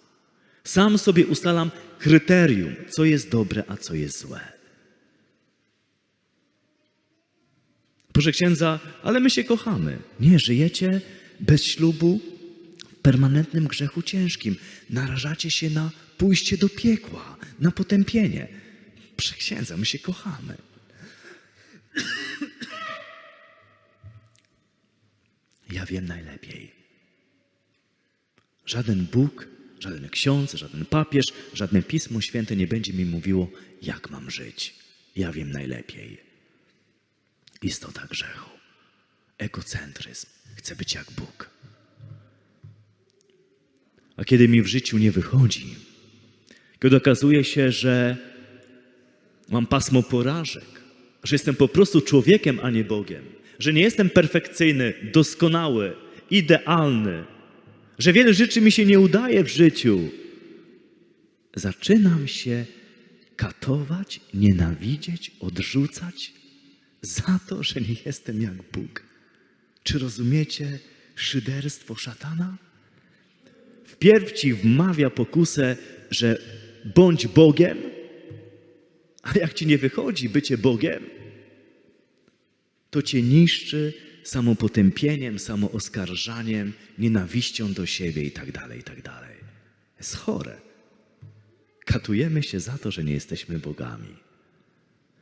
Sam 0.63 0.98
sobie 0.98 1.25
ustalam 1.25 1.72
kryterium, 2.00 2.75
co 2.89 3.06
jest 3.06 3.30
dobre, 3.30 3.63
a 3.68 3.77
co 3.77 3.94
jest 3.94 4.20
złe. 4.20 4.61
Proszę 8.13 8.32
księdza, 8.32 8.80
ale 9.03 9.20
my 9.20 9.30
się 9.30 9.44
kochamy. 9.44 9.98
Nie, 10.20 10.39
żyjecie 10.39 11.01
bez 11.39 11.63
ślubu 11.63 12.20
w 12.89 12.96
permanentnym 12.96 13.68
grzechu 13.68 14.01
ciężkim. 14.01 14.56
Narażacie 14.89 15.51
się 15.51 15.70
na 15.70 15.91
pójście 16.18 16.58
do 16.58 16.70
piekła, 16.70 17.38
na 17.60 17.72
potępienie. 17.72 18.48
Proszę 19.15 19.36
księdza, 19.36 19.77
my 19.77 19.86
się 19.86 20.00
kochamy. 20.00 20.58
Ja 25.72 25.86
wiem 25.86 26.06
najlepiej. 26.06 26.72
Żaden 28.65 29.06
Bóg, 29.06 29.48
żaden 29.80 30.10
ksiądz, 30.10 30.53
żaden 30.53 30.86
papież, 30.86 31.25
żadne 31.53 31.82
pismo 31.82 32.22
święte 32.22 32.56
nie 32.56 32.68
będzie 32.68 32.94
mi 32.94 33.06
mówiło, 33.06 33.51
jak 33.82 34.10
mam 34.10 34.32
żyć. 34.32 34.75
Ja 35.15 35.32
wiem 35.32 35.51
najlepiej. 35.51 36.31
Istota 37.62 38.08
grzechu, 38.10 38.50
egocentryzm, 39.38 40.27
chcę 40.56 40.75
być 40.75 40.94
jak 40.94 41.12
Bóg. 41.12 41.50
A 44.18 44.24
kiedy 44.25 44.48
mi 44.48 44.62
w 44.62 44.68
życiu 44.68 44.98
nie 44.98 45.12
wychodzi, 45.12 45.75
kiedy 46.82 46.96
okazuje 46.96 47.44
się, 47.44 47.72
że 47.72 48.18
mam 49.50 49.68
pasmo 49.68 50.03
porażek, 50.03 50.82
że 51.24 51.36
jestem 51.36 51.56
po 51.56 51.68
prostu 51.68 52.01
człowiekiem, 52.01 52.60
a 52.63 52.70
nie 52.70 52.84
Bogiem, 52.84 53.25
że 53.60 53.74
nie 53.74 53.82
jestem 53.82 54.10
perfekcyjny, 54.10 54.94
doskonały, 55.13 55.96
idealny, 56.30 57.24
że 58.00 58.13
wiele 58.13 58.34
rzeczy 58.34 58.62
mi 58.62 58.72
się 58.72 58.86
nie 58.86 59.00
udaje 59.00 59.44
w 59.44 59.48
życiu, 59.48 60.10
zaczynam 61.56 62.27
się 62.27 62.65
katować, 63.36 64.20
nienawidzieć, 64.34 65.32
odrzucać 65.39 66.40
za 67.01 67.39
to, 67.48 67.63
że 67.63 67.81
nie 67.81 67.96
jestem 68.05 68.41
jak 68.41 68.55
Bóg. 68.72 69.03
Czy 69.84 70.00
rozumiecie 70.00 70.79
szyderstwo 71.15 71.96
szatana? 71.96 72.58
Wpierw 73.86 74.31
ci 74.31 74.53
wmawia 74.53 75.10
pokusę, 75.10 75.77
że 76.12 76.41
bądź 76.96 77.27
Bogiem, 77.27 77.77
a 79.24 79.38
jak 79.38 79.53
ci 79.53 79.67
nie 79.67 79.77
wychodzi 79.77 80.29
bycie 80.29 80.58
Bogiem, 80.58 81.03
to 82.89 83.01
cię 83.01 83.22
niszczy 83.22 83.93
samopotępieniem, 84.24 85.39
samooskarżaniem, 85.39 86.74
nienawiścią 86.98 87.74
do 87.74 87.86
siebie 87.86 88.24
i 88.24 88.31
tak 88.31 88.51
dalej, 88.51 88.79
i 88.79 88.84
tak 88.84 89.01
dalej. 89.01 89.36
Jest 89.98 90.15
chore. 90.15 90.62
Katujemy 91.86 92.43
się 92.43 92.60
za 92.60 92.77
to, 92.77 92.91
że 92.91 93.03
nie 93.03 93.13
jesteśmy 93.13 93.60
bogami. 93.60 94.15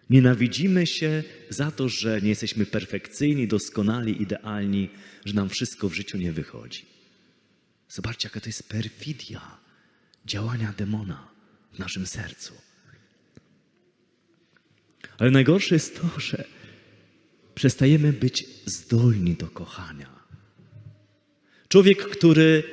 Nienawidzimy 0.10 0.88
się 0.88 1.24
za 1.50 1.72
to, 1.72 1.90
że 1.90 2.22
nie 2.22 2.30
jesteśmy 2.30 2.66
perfekcyjni, 2.66 3.48
doskonali, 3.48 4.22
idealni, 4.22 4.90
że 5.26 5.34
nam 5.34 5.50
wszystko 5.50 5.90
w 5.90 5.94
życiu 5.94 6.18
nie 6.18 6.32
wychodzi. 6.32 6.86
Zobaczcie, 7.90 8.28
jaka 8.28 8.40
to 8.40 8.50
jest 8.50 8.70
perfidia 8.70 9.58
działania 10.26 10.74
demona 10.78 11.28
w 11.74 11.80
naszym 11.80 12.08
sercu. 12.08 12.54
Ale 15.18 15.32
najgorsze 15.32 15.76
jest 15.76 16.02
to, 16.02 16.20
że 16.20 16.44
przestajemy 17.56 18.14
być 18.14 18.46
zdolni 18.66 19.34
do 19.36 19.48
kochania. 19.48 20.20
Człowiek, 21.68 22.10
który 22.10 22.64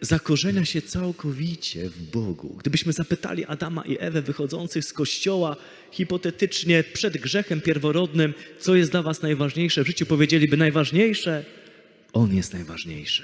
zakorzenia 0.00 0.64
się 0.64 0.82
całkowicie 0.82 1.90
w 1.90 2.02
Bogu. 2.02 2.56
Gdybyśmy 2.58 2.92
zapytali 2.92 3.44
Adama 3.44 3.82
i 3.84 3.96
Ewę 4.00 4.22
wychodzących 4.22 4.84
z 4.84 4.92
kościoła 4.92 5.56
hipotetycznie 5.92 6.84
przed 6.92 7.16
grzechem 7.16 7.60
pierworodnym, 7.60 8.34
co 8.58 8.74
jest 8.74 8.90
dla 8.90 9.02
was 9.02 9.22
najważniejsze 9.22 9.84
w 9.84 9.86
życiu, 9.86 10.06
powiedzieliby 10.06 10.56
najważniejsze, 10.56 11.44
On 12.12 12.36
jest 12.36 12.52
najważniejszy. 12.52 13.22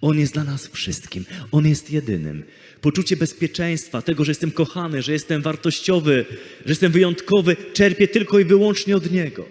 On 0.00 0.18
jest 0.18 0.32
dla 0.32 0.44
nas 0.44 0.68
wszystkim. 0.68 1.24
On 1.52 1.66
jest 1.66 1.90
jedynym. 1.90 2.44
Poczucie 2.80 3.16
bezpieczeństwa, 3.16 4.02
tego, 4.02 4.24
że 4.24 4.30
jestem 4.30 4.50
kochany, 4.50 5.02
że 5.02 5.12
jestem 5.12 5.42
wartościowy, 5.42 6.26
że 6.64 6.72
jestem 6.72 6.92
wyjątkowy, 6.92 7.56
czerpię 7.72 8.08
tylko 8.08 8.38
i 8.38 8.44
wyłącznie 8.44 8.96
od 8.96 9.10
Niego. 9.10 9.48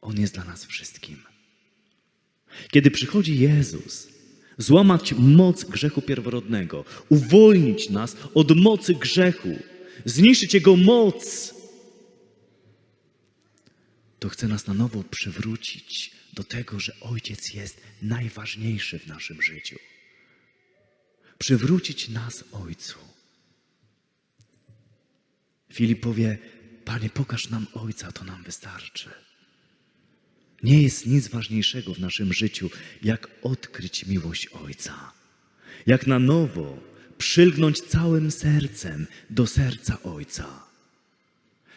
On 0.00 0.20
jest 0.20 0.34
dla 0.34 0.44
nas 0.44 0.64
wszystkim. 0.64 1.16
Kiedy 2.70 2.90
przychodzi 2.90 3.38
Jezus, 3.38 4.08
złamać 4.58 5.12
moc 5.12 5.64
grzechu 5.64 6.02
pierworodnego, 6.02 6.84
uwolnić 7.08 7.90
nas 7.90 8.16
od 8.34 8.56
mocy 8.56 8.94
grzechu, 8.94 9.58
zniszczyć 10.04 10.54
jego 10.54 10.76
moc, 10.76 11.54
to 14.18 14.28
chce 14.28 14.48
nas 14.48 14.66
na 14.66 14.74
nowo 14.74 15.04
przywrócić 15.10 16.10
do 16.32 16.44
tego, 16.44 16.80
że 16.80 17.00
Ojciec 17.00 17.54
jest 17.54 17.80
najważniejszy 18.02 18.98
w 18.98 19.06
naszym 19.06 19.42
życiu. 19.42 19.76
przywrócić 21.38 22.08
nas 22.08 22.44
Ojcu. 22.52 22.98
Filip 25.72 26.00
powie, 26.00 26.38
Panie, 26.84 27.10
pokaż 27.10 27.50
nam 27.50 27.66
Ojca, 27.74 28.12
to 28.12 28.24
nam 28.24 28.42
wystarczy. 28.42 29.27
Nie 30.62 30.82
jest 30.82 31.06
nic 31.06 31.28
ważniejszego 31.28 31.94
w 31.94 32.00
naszym 32.00 32.32
życiu, 32.32 32.70
jak 33.02 33.28
odkryć 33.42 34.06
miłość 34.06 34.46
Ojca. 34.46 35.12
Jak 35.86 36.06
na 36.06 36.18
nowo 36.18 36.78
przylgnąć 37.18 37.80
całym 37.80 38.30
sercem 38.30 39.06
do 39.30 39.46
serca 39.46 40.02
Ojca. 40.02 40.68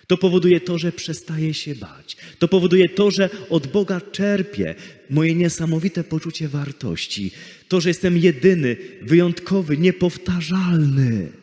To 0.07 0.17
powoduje 0.17 0.61
to, 0.61 0.77
że 0.77 0.91
przestaję 0.91 1.53
się 1.53 1.75
bać. 1.75 2.17
To 2.39 2.47
powoduje 2.47 2.89
to, 2.89 3.11
że 3.11 3.29
od 3.49 3.67
Boga 3.67 4.01
czerpię 4.01 4.75
moje 5.09 5.35
niesamowite 5.35 6.03
poczucie 6.03 6.47
wartości. 6.47 7.31
To, 7.67 7.81
że 7.81 7.89
jestem 7.89 8.17
jedyny, 8.17 8.77
wyjątkowy, 9.01 9.77
niepowtarzalny. 9.77 11.40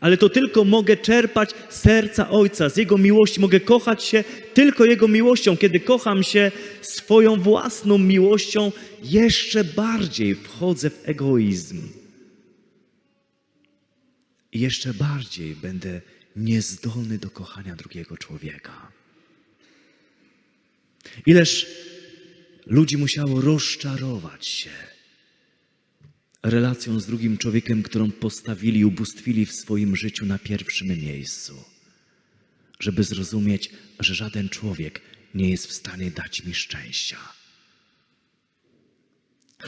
Ale 0.00 0.16
to 0.16 0.28
tylko 0.28 0.64
mogę 0.64 0.96
czerpać 0.96 1.50
serca 1.68 2.30
Ojca, 2.30 2.68
z 2.68 2.76
Jego 2.76 2.98
miłości. 2.98 3.40
Mogę 3.40 3.60
kochać 3.60 4.04
się 4.04 4.24
tylko 4.54 4.84
Jego 4.84 5.08
miłością. 5.08 5.56
Kiedy 5.56 5.80
kocham 5.80 6.22
się 6.22 6.52
swoją 6.82 7.40
własną 7.40 7.98
miłością, 7.98 8.72
jeszcze 9.02 9.64
bardziej 9.64 10.34
wchodzę 10.34 10.90
w 10.90 11.08
egoizm. 11.08 11.88
I 14.52 14.60
jeszcze 14.60 14.94
bardziej 14.94 15.56
będę 15.56 16.00
niezdolny 16.36 17.18
do 17.18 17.30
kochania 17.30 17.76
drugiego 17.76 18.16
człowieka. 18.16 18.92
Ileż 21.26 21.66
ludzi 22.66 22.96
musiało 22.96 23.40
rozczarować 23.40 24.46
się 24.46 24.70
relacją 26.42 27.00
z 27.00 27.06
drugim 27.06 27.38
człowiekiem, 27.38 27.82
którą 27.82 28.10
postawili, 28.10 28.84
ubóstwili 28.84 29.46
w 29.46 29.52
swoim 29.52 29.96
życiu 29.96 30.26
na 30.26 30.38
pierwszym 30.38 30.88
miejscu, 30.88 31.64
żeby 32.80 33.04
zrozumieć, 33.04 33.70
że 34.00 34.14
żaden 34.14 34.48
człowiek 34.48 35.00
nie 35.34 35.50
jest 35.50 35.66
w 35.66 35.72
stanie 35.72 36.10
dać 36.10 36.44
mi 36.44 36.54
szczęścia. 36.54 37.18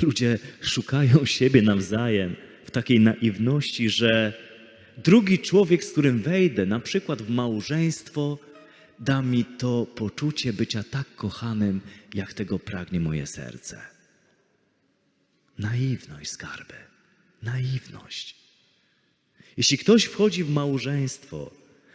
Ludzie 0.02 0.38
szukają 0.60 1.24
siebie 1.24 1.62
nawzajem 1.62 2.36
w 2.64 2.70
takiej 2.70 3.00
naiwności, 3.00 3.90
że 3.90 4.32
drugi 5.04 5.38
człowiek, 5.38 5.84
z 5.84 5.92
którym 5.92 6.22
wejdę, 6.22 6.66
na 6.66 6.80
przykład 6.80 7.22
w 7.22 7.30
małżeństwo, 7.30 8.38
da 8.98 9.22
mi 9.22 9.44
to 9.44 9.86
poczucie 9.94 10.52
bycia 10.52 10.82
tak 10.90 11.14
kochanym, 11.14 11.80
jak 12.14 12.34
tego 12.34 12.58
pragnie 12.58 13.00
moje 13.00 13.26
serce. 13.26 13.97
Naiwność, 15.58 16.30
skarby. 16.30 16.74
Naiwność. 17.42 18.36
Jeśli 19.56 19.78
ktoś 19.78 20.04
wchodzi 20.04 20.44
w 20.44 20.50
małżeństwo 20.50 21.50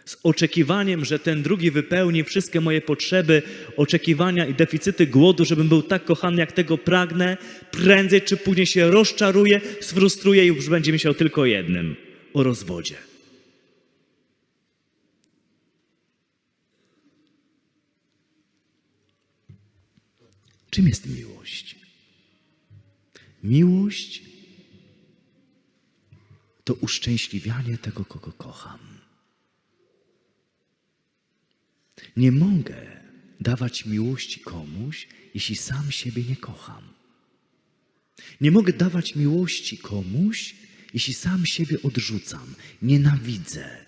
z 0.05 0.17
oczekiwaniem, 0.23 1.05
że 1.05 1.19
ten 1.19 1.43
drugi 1.43 1.71
wypełni 1.71 2.23
wszystkie 2.23 2.61
moje 2.61 2.81
potrzeby, 2.81 3.41
oczekiwania 3.77 4.45
i 4.45 4.53
deficyty 4.53 5.07
głodu, 5.07 5.45
żebym 5.45 5.69
był 5.69 5.81
tak 5.81 6.05
kochany, 6.05 6.37
jak 6.37 6.51
tego 6.51 6.77
pragnę, 6.77 7.37
prędzej 7.71 8.21
czy 8.21 8.37
później 8.37 8.65
się 8.65 8.91
rozczaruje, 8.91 9.61
sfrustruje 9.81 10.43
i 10.43 10.47
już 10.47 10.69
będzie 10.69 10.91
myślał 10.91 11.13
tylko 11.13 11.41
o 11.41 11.45
jednym 11.45 11.95
o 12.33 12.43
rozwodzie. 12.43 12.95
Czym 20.69 20.87
jest 20.87 21.05
miłość? 21.17 21.82
Miłość 23.43 24.23
to 26.63 26.73
uszczęśliwianie 26.73 27.77
tego, 27.77 28.05
kogo 28.05 28.31
kocham. 28.31 28.79
Nie 32.17 32.31
mogę 32.31 33.01
dawać 33.39 33.85
miłości 33.85 34.39
komuś, 34.39 35.07
jeśli 35.33 35.55
sam 35.55 35.91
siebie 35.91 36.23
nie 36.23 36.35
kocham. 36.35 36.83
Nie 38.41 38.51
mogę 38.51 38.73
dawać 38.73 39.15
miłości 39.15 39.77
komuś, 39.77 40.55
jeśli 40.93 41.13
sam 41.13 41.45
siebie 41.45 41.77
odrzucam, 41.83 42.55
nienawidzę. 42.81 43.85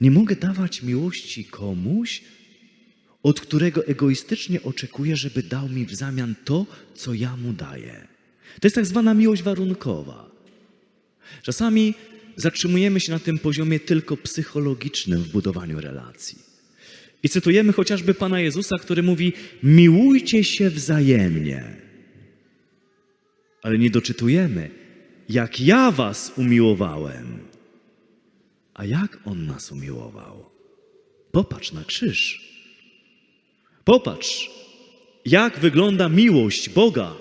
Nie 0.00 0.10
mogę 0.10 0.36
dawać 0.36 0.82
miłości 0.82 1.44
komuś, 1.44 2.22
od 3.22 3.40
którego 3.40 3.86
egoistycznie 3.86 4.62
oczekuję, 4.62 5.16
żeby 5.16 5.42
dał 5.42 5.68
mi 5.68 5.86
w 5.86 5.94
zamian 5.94 6.34
to, 6.44 6.66
co 6.94 7.14
ja 7.14 7.36
mu 7.36 7.52
daję. 7.52 8.06
To 8.60 8.66
jest 8.66 8.74
tak 8.74 8.86
zwana 8.86 9.14
miłość 9.14 9.42
warunkowa. 9.42 10.30
Czasami 11.42 11.94
zatrzymujemy 12.36 13.00
się 13.00 13.12
na 13.12 13.18
tym 13.18 13.38
poziomie 13.38 13.80
tylko 13.80 14.16
psychologicznym 14.16 15.22
w 15.22 15.28
budowaniu 15.28 15.80
relacji. 15.80 16.38
I 17.22 17.28
cytujemy 17.28 17.72
chociażby 17.72 18.14
Pana 18.14 18.40
Jezusa, 18.40 18.78
który 18.78 19.02
mówi: 19.02 19.32
Miłujcie 19.62 20.44
się 20.44 20.70
wzajemnie. 20.70 21.76
Ale 23.62 23.78
nie 23.78 23.90
doczytujemy, 23.90 24.70
jak 25.28 25.60
ja 25.60 25.90
was 25.90 26.32
umiłowałem. 26.36 27.38
A 28.74 28.84
jak 28.84 29.18
on 29.24 29.46
nas 29.46 29.72
umiłował? 29.72 30.50
Popatrz 31.32 31.72
na 31.72 31.84
krzyż. 31.84 32.49
Popatrz, 33.90 34.50
jak 35.24 35.58
wygląda 35.58 36.08
miłość 36.08 36.68
Boga. 36.68 37.14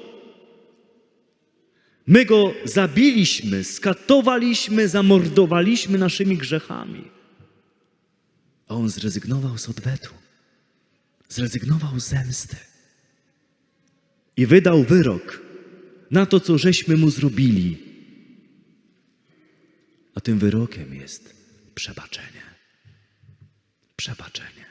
My 2.07 2.25
go 2.25 2.53
zabiliśmy, 2.65 3.63
skatowaliśmy, 3.63 4.87
zamordowaliśmy 4.87 5.97
naszymi 5.97 6.37
grzechami. 6.37 7.03
A 8.67 8.75
on 8.75 8.89
zrezygnował 8.89 9.57
z 9.57 9.69
odwetu, 9.69 10.13
zrezygnował 11.29 11.99
z 11.99 12.07
zemsty 12.07 12.57
i 14.37 14.45
wydał 14.45 14.83
wyrok 14.83 15.41
na 16.11 16.25
to, 16.25 16.39
co 16.39 16.57
żeśmy 16.57 16.97
mu 16.97 17.09
zrobili. 17.09 17.77
A 20.15 20.21
tym 20.21 20.39
wyrokiem 20.39 20.93
jest 20.93 21.35
przebaczenie. 21.75 22.43
Przebaczenie. 23.95 24.68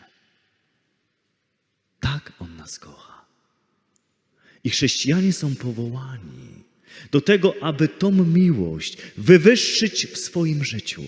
Tak 2.28 2.42
on 2.42 2.56
nas 2.56 2.78
kocha. 2.78 3.24
I 4.64 4.70
chrześcijanie 4.70 5.32
są 5.32 5.54
powołani 5.54 6.64
do 7.12 7.20
tego, 7.20 7.54
aby 7.60 7.88
tą 7.88 8.24
miłość 8.24 8.96
wywyższyć 9.16 10.06
w 10.06 10.18
swoim 10.18 10.64
życiu 10.64 11.04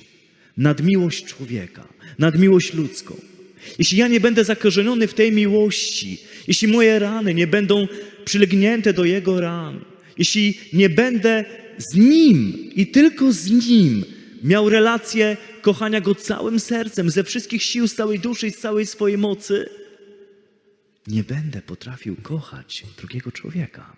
nad 0.57 0.83
miłość 0.83 1.25
człowieka, 1.25 1.89
nad 2.19 2.39
miłość 2.39 2.75
ludzką. 2.75 3.21
Jeśli 3.79 3.99
ja 3.99 4.09
nie 4.09 4.21
będę 4.21 4.45
zakorzeniony 4.45 5.07
w 5.07 5.15
tej 5.15 5.33
miłości, 5.33 6.19
jeśli 6.49 6.69
moje 6.69 6.99
rany 6.99 7.35
nie 7.35 7.47
będą 7.47 7.89
przylegnięte 8.25 8.93
do 8.93 9.05
Jego 9.05 9.41
ran, 9.41 9.85
jeśli 10.19 10.59
nie 10.73 10.89
będę 10.89 11.45
z 11.79 11.95
Nim 11.95 12.71
i 12.75 12.87
tylko 12.87 13.33
z 13.33 13.51
Nim 13.51 14.05
miał 14.45 14.69
relację 14.69 15.37
kochania 15.63 16.01
Go 16.01 16.15
całym 16.15 16.61
sercem, 16.61 17.11
ze 17.11 17.25
wszystkich 17.25 17.63
sił, 17.63 17.89
z 17.89 17.95
całej 17.95 18.19
duszy 18.19 18.47
i 18.47 18.51
z 18.51 18.59
całej 18.59 18.87
swojej 18.87 19.19
mocy, 19.19 19.80
nie 21.07 21.25
będę 21.25 21.63
potrafił 21.63 22.17
kochać 22.17 22.85
drugiego 22.97 23.33
człowieka. 23.33 23.97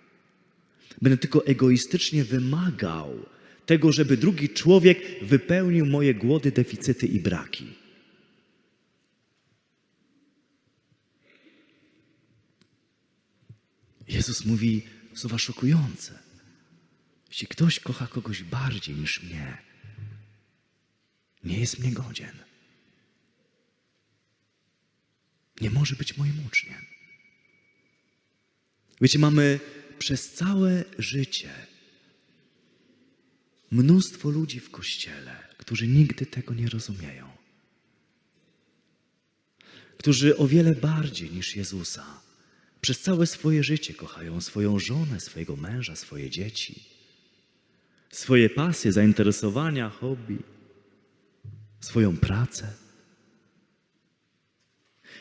Będę 1.01 1.17
tylko 1.17 1.45
egoistycznie 1.45 2.23
wymagał 2.23 3.25
tego, 3.65 3.91
żeby 3.91 4.17
drugi 4.17 4.49
człowiek 4.49 4.99
wypełnił 5.21 5.85
moje 5.85 6.13
głody, 6.13 6.51
deficyty 6.51 7.07
i 7.07 7.19
braki. 7.19 7.73
Jezus 14.07 14.45
mówi 14.45 14.83
słowa 15.13 15.37
szokujące. 15.37 16.19
Jeśli 17.29 17.47
ktoś 17.47 17.79
kocha 17.79 18.07
kogoś 18.07 18.43
bardziej 18.43 18.95
niż 18.95 19.23
mnie, 19.23 19.57
nie 21.43 21.59
jest 21.59 21.79
mnie 21.79 21.91
godzien. 21.91 22.42
Nie 25.63 25.69
może 25.69 25.95
być 25.95 26.17
moim 26.17 26.45
uczniem. 26.47 26.85
Wiecie, 29.01 29.19
mamy 29.19 29.59
przez 29.99 30.31
całe 30.33 30.83
życie 30.97 31.53
mnóstwo 33.71 34.29
ludzi 34.29 34.59
w 34.59 34.71
kościele, 34.71 35.35
którzy 35.57 35.87
nigdy 35.87 36.25
tego 36.25 36.53
nie 36.53 36.69
rozumieją. 36.69 37.29
Którzy 39.97 40.37
o 40.37 40.47
wiele 40.47 40.75
bardziej 40.75 41.31
niż 41.31 41.55
Jezusa 41.55 42.21
przez 42.81 42.99
całe 42.99 43.27
swoje 43.27 43.63
życie 43.63 43.93
kochają 43.93 44.41
swoją 44.41 44.79
żonę, 44.79 45.19
swojego 45.19 45.55
męża, 45.55 45.95
swoje 45.95 46.29
dzieci, 46.29 46.83
swoje 48.11 48.49
pasje, 48.49 48.91
zainteresowania, 48.91 49.89
hobby, 49.89 50.37
swoją 51.79 52.17
pracę. 52.17 52.82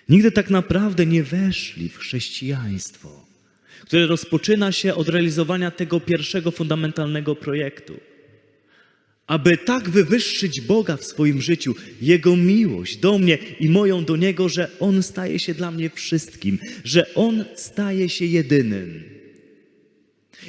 Nigdy 0.09 0.33
tak 0.33 0.51
naprawdę 0.51 1.07
nie 1.07 1.23
weszli 1.23 1.89
w 1.89 1.99
chrześcijaństwo 1.99 3.33
które 3.93 4.07
rozpoczyna 4.07 4.73
się 4.73 4.95
od 4.95 5.09
realizowania 5.09 5.71
tego 5.71 6.01
pierwszego 6.01 6.51
fundamentalnego 6.51 7.37
projektu. 7.37 8.01
Aby 9.27 9.57
tak 9.57 9.91
wywyższyć 9.91 10.61
Boga 10.61 10.97
w 10.97 11.05
swoim 11.05 11.43
życiu, 11.43 11.75
Jego 12.03 12.37
miłość 12.37 12.97
do 12.97 13.19
mnie 13.19 13.39
i 13.61 13.71
moją 13.71 14.05
do 14.05 14.17
Niego, 14.17 14.49
że 14.49 14.71
On 14.81 15.03
staje 15.03 15.39
się 15.39 15.55
dla 15.55 15.71
mnie 15.71 15.91
wszystkim, 15.91 16.59
że 16.85 17.15
On 17.15 17.45
staje 17.55 18.09
się 18.09 18.25
jedynym. 18.25 19.03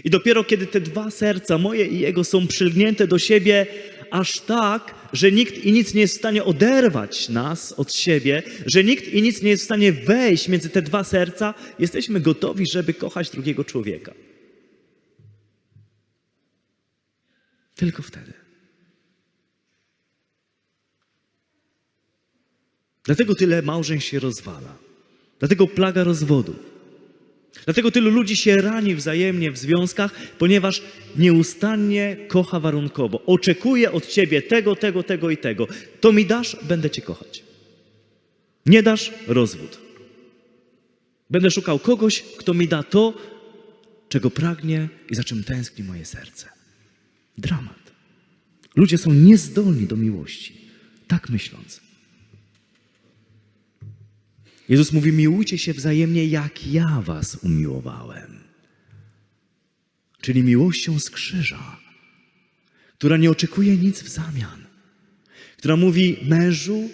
I 0.03 0.09
dopiero 0.09 0.43
kiedy 0.43 0.67
te 0.67 0.81
dwa 0.81 1.11
serca, 1.11 1.57
moje 1.57 1.85
i 1.85 1.99
Jego, 1.99 2.23
są 2.23 2.47
przylgnięte 2.47 3.07
do 3.07 3.19
siebie 3.19 3.65
aż 4.13 4.39
tak, 4.39 4.95
że 5.13 5.31
nikt 5.31 5.57
i 5.57 5.71
nic 5.71 5.93
nie 5.93 6.01
jest 6.01 6.15
w 6.15 6.17
stanie 6.17 6.43
oderwać 6.43 7.29
nas 7.29 7.71
od 7.71 7.93
siebie, 7.93 8.43
że 8.65 8.83
nikt 8.83 9.07
i 9.07 9.21
nic 9.21 9.41
nie 9.41 9.49
jest 9.49 9.63
w 9.63 9.65
stanie 9.65 9.93
wejść 9.93 10.47
między 10.47 10.69
te 10.69 10.81
dwa 10.81 11.03
serca, 11.03 11.53
jesteśmy 11.79 12.19
gotowi, 12.19 12.67
żeby 12.67 12.93
kochać 12.93 13.29
drugiego 13.29 13.63
człowieka. 13.63 14.13
Tylko 17.75 18.03
wtedy. 18.03 18.33
Dlatego 23.03 23.35
tyle 23.35 23.61
małżeństw 23.61 24.09
się 24.09 24.19
rozwala. 24.19 24.77
Dlatego 25.39 25.67
plaga 25.67 26.03
rozwodów. 26.03 26.72
Dlatego 27.65 27.91
tylu 27.91 28.09
ludzi 28.09 28.35
się 28.35 28.57
rani 28.57 28.95
wzajemnie 28.95 29.51
w 29.51 29.57
związkach, 29.57 30.11
ponieważ 30.37 30.81
nieustannie 31.15 32.17
kocha 32.27 32.59
warunkowo. 32.59 33.25
Oczekuje 33.25 33.91
od 33.91 34.07
ciebie 34.07 34.41
tego, 34.41 34.75
tego, 34.75 35.03
tego 35.03 35.29
i 35.29 35.37
tego. 35.37 35.67
To 35.99 36.13
mi 36.13 36.25
dasz, 36.25 36.57
będę 36.63 36.89
cię 36.89 37.01
kochać. 37.01 37.43
Nie 38.65 38.83
dasz, 38.83 39.11
rozwód. 39.27 39.79
Będę 41.29 41.51
szukał 41.51 41.79
kogoś, 41.79 42.21
kto 42.21 42.53
mi 42.53 42.67
da 42.67 42.83
to, 42.83 43.13
czego 44.09 44.29
pragnie 44.29 44.89
i 45.09 45.15
za 45.15 45.23
czym 45.23 45.43
tęskni 45.43 45.83
moje 45.83 46.05
serce. 46.05 46.49
Dramat. 47.37 47.91
Ludzie 48.75 48.97
są 48.97 49.13
niezdolni 49.13 49.87
do 49.87 49.95
miłości, 49.95 50.55
tak 51.07 51.29
myśląc. 51.29 51.81
Jezus 54.73 54.91
mówi: 54.91 55.11
Miłujcie 55.11 55.57
się 55.57 55.73
wzajemnie, 55.73 56.25
jak 56.25 56.67
ja 56.67 57.01
was 57.01 57.35
umiłowałem. 57.35 58.39
Czyli 60.21 60.43
miłością 60.43 60.99
z 60.99 61.09
krzyża, 61.09 61.79
która 62.97 63.17
nie 63.17 63.31
oczekuje 63.31 63.77
nic 63.77 64.01
w 64.01 64.07
zamian, 64.07 64.65
która 65.57 65.75
mówi: 65.75 66.17
Mężu, 66.23 66.89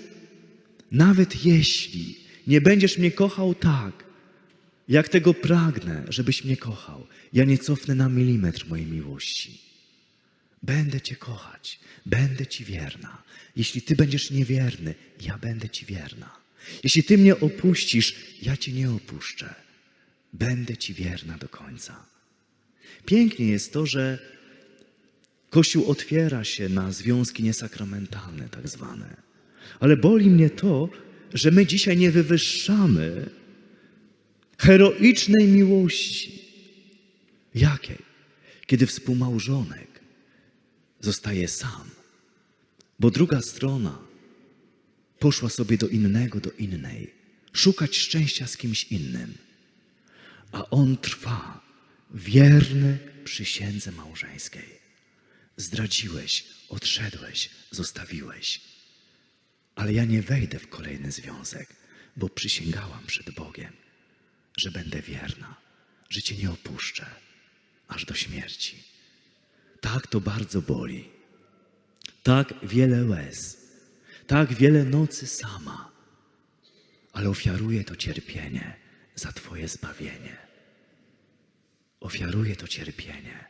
nawet 0.91 1.45
jeśli 1.45 2.17
nie 2.47 2.61
będziesz 2.61 2.97
mnie 2.97 3.11
kochał 3.11 3.55
tak, 3.55 4.03
jak 4.87 5.09
tego 5.09 5.33
pragnę, 5.33 6.05
żebyś 6.09 6.45
mnie 6.45 6.57
kochał, 6.57 7.07
ja 7.33 7.43
nie 7.45 7.57
cofnę 7.57 7.95
na 7.95 8.09
milimetr 8.09 8.65
mojej 8.69 8.85
miłości. 8.85 9.61
Będę 10.63 11.01
Cię 11.01 11.15
kochać, 11.15 11.79
będę 12.05 12.47
Ci 12.47 12.65
wierna. 12.65 13.23
Jeśli 13.55 13.81
Ty 13.81 13.95
będziesz 13.95 14.31
niewierny, 14.31 14.95
ja 15.21 15.37
będę 15.37 15.69
Ci 15.69 15.85
wierna. 15.85 16.48
Jeśli 16.83 17.03
Ty 17.03 17.17
mnie 17.17 17.39
opuścisz, 17.39 18.15
ja 18.41 18.57
Cię 18.57 18.71
nie 18.71 18.91
opuszczę. 18.91 19.55
Będę 20.33 20.77
Ci 20.77 20.93
wierna 20.93 21.37
do 21.37 21.49
końca. 21.49 22.05
Pięknie 23.05 23.47
jest 23.47 23.73
to, 23.73 23.85
że 23.85 24.19
Kościół 25.49 25.89
otwiera 25.89 26.43
się 26.43 26.69
na 26.69 26.91
związki 26.91 27.43
niesakramentalne, 27.43 28.49
tak 28.49 28.67
zwane. 28.67 29.15
Ale 29.79 29.97
boli 29.97 30.29
mnie 30.29 30.49
to, 30.49 30.89
że 31.33 31.51
my 31.51 31.65
dzisiaj 31.65 31.97
nie 31.97 32.11
wywyższamy 32.11 33.29
heroicznej 34.57 35.47
miłości. 35.47 36.41
Jakiej? 37.55 37.97
Kiedy 38.65 38.85
współmałżonek 38.85 39.99
zostaje 40.99 41.47
sam, 41.47 41.89
bo 42.99 43.11
druga 43.11 43.41
strona 43.41 44.08
poszła 45.19 45.49
sobie 45.49 45.77
do 45.77 45.87
innego, 45.87 46.39
do 46.39 46.51
innej, 46.51 47.13
szukać 47.53 47.97
szczęścia 47.97 48.47
z 48.47 48.57
kimś 48.57 48.83
innym, 48.83 49.37
a 50.51 50.69
on 50.69 50.97
trwa 50.97 51.61
wierny 52.13 52.97
przysiędze 53.23 53.91
małżeńskiej. 53.91 54.79
Zdradziłeś, 55.57 56.45
odszedłeś, 56.69 57.49
zostawiłeś, 57.71 58.61
ale 59.75 59.93
ja 59.93 60.05
nie 60.05 60.21
wejdę 60.21 60.59
w 60.59 60.69
kolejny 60.69 61.11
związek, 61.11 61.75
bo 62.17 62.29
przysięgałam 62.29 63.05
przed 63.07 63.31
Bogiem, 63.31 63.73
że 64.57 64.71
będę 64.71 65.01
wierna, 65.01 65.55
że 66.09 66.21
Cię 66.21 66.35
nie 66.35 66.51
opuszczę 66.51 67.05
aż 67.87 68.05
do 68.05 68.13
śmierci. 68.13 68.83
Tak 69.81 70.07
to 70.07 70.21
bardzo 70.21 70.61
boli. 70.61 71.09
Tak 72.23 72.53
wiele 72.63 73.05
łez 73.05 73.58
tak 74.29 74.53
wiele 74.53 74.83
nocy 74.85 75.27
sama, 75.27 75.91
ale 77.13 77.29
ofiaruję 77.29 77.83
to 77.83 77.95
cierpienie 77.95 78.75
za 79.15 79.31
Twoje 79.31 79.67
zbawienie. 79.67 80.37
Ofiaruję 81.99 82.55
to 82.55 82.67
cierpienie, 82.67 83.47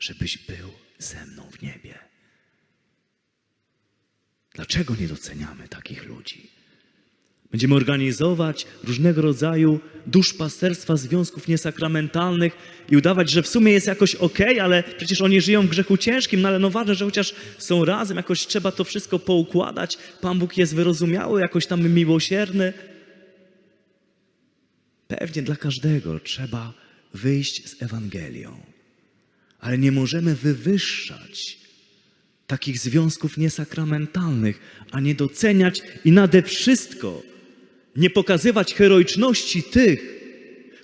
żebyś 0.00 0.38
był 0.38 0.72
ze 0.98 1.26
mną 1.26 1.50
w 1.50 1.62
niebie. 1.62 1.98
Dlaczego 4.54 4.94
nie 4.96 5.08
doceniamy 5.08 5.68
takich 5.68 6.04
ludzi? 6.04 6.50
Będziemy 7.52 7.74
organizować 7.74 8.66
różnego 8.84 9.22
rodzaju 9.22 9.80
duszpasterstwa 10.06 10.96
związków 10.96 11.48
niesakramentalnych 11.48 12.52
i 12.90 12.96
udawać, 12.96 13.30
że 13.30 13.42
w 13.42 13.48
sumie 13.48 13.72
jest 13.72 13.86
jakoś 13.86 14.14
ok, 14.14 14.38
ale 14.60 14.82
przecież 14.96 15.20
oni 15.20 15.40
żyją 15.40 15.62
w 15.62 15.70
grzechu 15.70 15.96
ciężkim, 15.96 16.40
no 16.40 16.48
ale 16.48 16.58
no 16.58 16.70
ważne, 16.70 16.94
że 16.94 17.04
chociaż 17.04 17.34
są 17.58 17.84
razem, 17.84 18.16
jakoś 18.16 18.46
trzeba 18.46 18.72
to 18.72 18.84
wszystko 18.84 19.18
poukładać. 19.18 19.98
Pan 20.20 20.38
Bóg 20.38 20.56
jest 20.56 20.74
wyrozumiały, 20.74 21.40
jakoś 21.40 21.66
tam 21.66 21.88
miłosierny. 21.88 22.72
Pewnie 25.08 25.42
dla 25.42 25.56
każdego 25.56 26.20
trzeba 26.20 26.72
wyjść 27.14 27.68
z 27.68 27.82
Ewangelią, 27.82 28.60
ale 29.60 29.78
nie 29.78 29.92
możemy 29.92 30.34
wywyższać 30.34 31.58
takich 32.46 32.78
związków 32.78 33.36
niesakramentalnych, 33.36 34.60
a 34.90 35.00
nie 35.00 35.14
doceniać 35.14 35.82
i 36.04 36.12
nade 36.12 36.42
wszystko 36.42 37.31
nie 37.96 38.10
pokazywać 38.10 38.74
heroiczności 38.74 39.62
tych, 39.62 40.22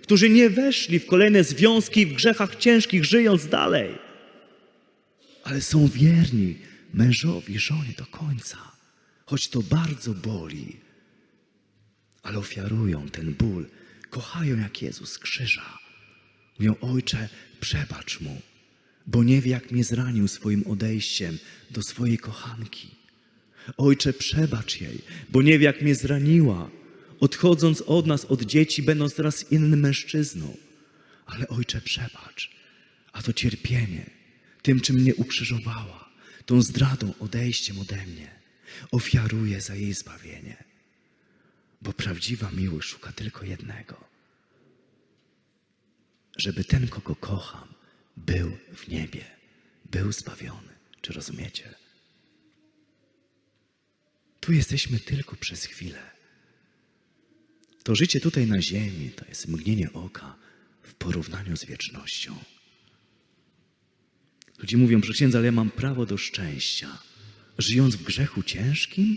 którzy 0.02 0.30
nie 0.30 0.50
weszli 0.50 0.98
w 0.98 1.06
kolejne 1.06 1.44
związki 1.44 2.06
w 2.06 2.12
grzechach 2.12 2.56
ciężkich, 2.56 3.04
żyjąc 3.04 3.46
dalej, 3.46 3.98
ale 5.44 5.60
są 5.60 5.88
wierni 5.88 6.56
mężowi, 6.94 7.58
żonie 7.58 7.94
do 7.98 8.06
końca, 8.06 8.58
choć 9.26 9.48
to 9.48 9.62
bardzo 9.62 10.14
boli, 10.14 10.76
ale 12.22 12.38
ofiarują 12.38 13.08
ten 13.08 13.34
ból, 13.34 13.66
kochają 14.10 14.58
jak 14.58 14.82
Jezus 14.82 15.18
krzyża. 15.18 15.78
Mówią, 16.58 16.74
Ojcze, 16.80 17.28
przebacz 17.60 18.20
mu, 18.20 18.40
bo 19.06 19.24
nie 19.24 19.40
wie, 19.40 19.50
jak 19.50 19.70
mnie 19.70 19.84
zranił 19.84 20.28
swoim 20.28 20.66
odejściem 20.66 21.38
do 21.70 21.82
swojej 21.82 22.18
kochanki. 22.18 22.88
Ojcze, 23.76 24.12
przebacz 24.12 24.80
jej, 24.80 24.98
bo 25.30 25.42
nie 25.42 25.58
wie, 25.58 25.64
jak 25.64 25.82
mnie 25.82 25.94
zraniła, 25.94 26.70
odchodząc 27.20 27.82
od 27.82 28.06
nas, 28.06 28.24
od 28.24 28.42
dzieci, 28.42 28.82
będąc 28.82 29.14
teraz 29.14 29.52
innym 29.52 29.80
mężczyzną. 29.80 30.56
Ale 31.26 31.48
Ojcze, 31.48 31.80
przebacz, 31.80 32.50
a 33.12 33.22
to 33.22 33.32
cierpienie, 33.32 34.10
tym, 34.62 34.80
czym 34.80 34.96
mnie 34.96 35.14
ukrzyżowała, 35.14 36.10
tą 36.46 36.62
zdradą, 36.62 37.14
odejściem 37.20 37.78
ode 37.78 38.06
mnie, 38.06 38.30
ofiaruję 38.90 39.60
za 39.60 39.74
jej 39.74 39.94
zbawienie. 39.94 40.64
Bo 41.82 41.92
prawdziwa 41.92 42.50
miłość 42.50 42.88
szuka 42.88 43.12
tylko 43.12 43.44
jednego. 43.44 44.04
Żeby 46.36 46.64
ten, 46.64 46.88
kogo 46.88 47.14
kocham, 47.14 47.68
był 48.16 48.56
w 48.74 48.88
niebie, 48.88 49.24
był 49.90 50.12
zbawiony. 50.12 50.68
Czy 51.00 51.12
rozumiecie? 51.12 51.74
Tu 54.40 54.52
jesteśmy 54.52 55.00
tylko 55.00 55.36
przez 55.36 55.64
chwilę. 55.64 56.17
To 57.88 57.94
życie 57.94 58.20
tutaj 58.20 58.46
na 58.46 58.62
ziemi 58.62 59.10
to 59.16 59.24
jest 59.28 59.48
mgnienie 59.48 59.92
oka 59.92 60.36
w 60.82 60.94
porównaniu 60.94 61.56
z 61.56 61.64
wiecznością. 61.64 62.36
Ludzie 64.58 64.76
mówią, 64.76 65.02
że 65.02 65.12
księdza, 65.12 65.38
ale 65.38 65.46
ja 65.46 65.52
mam 65.52 65.70
prawo 65.70 66.06
do 66.06 66.16
szczęścia. 66.16 66.98
Żyjąc 67.58 67.96
w 67.96 68.02
grzechu 68.02 68.42
ciężkim? 68.42 69.16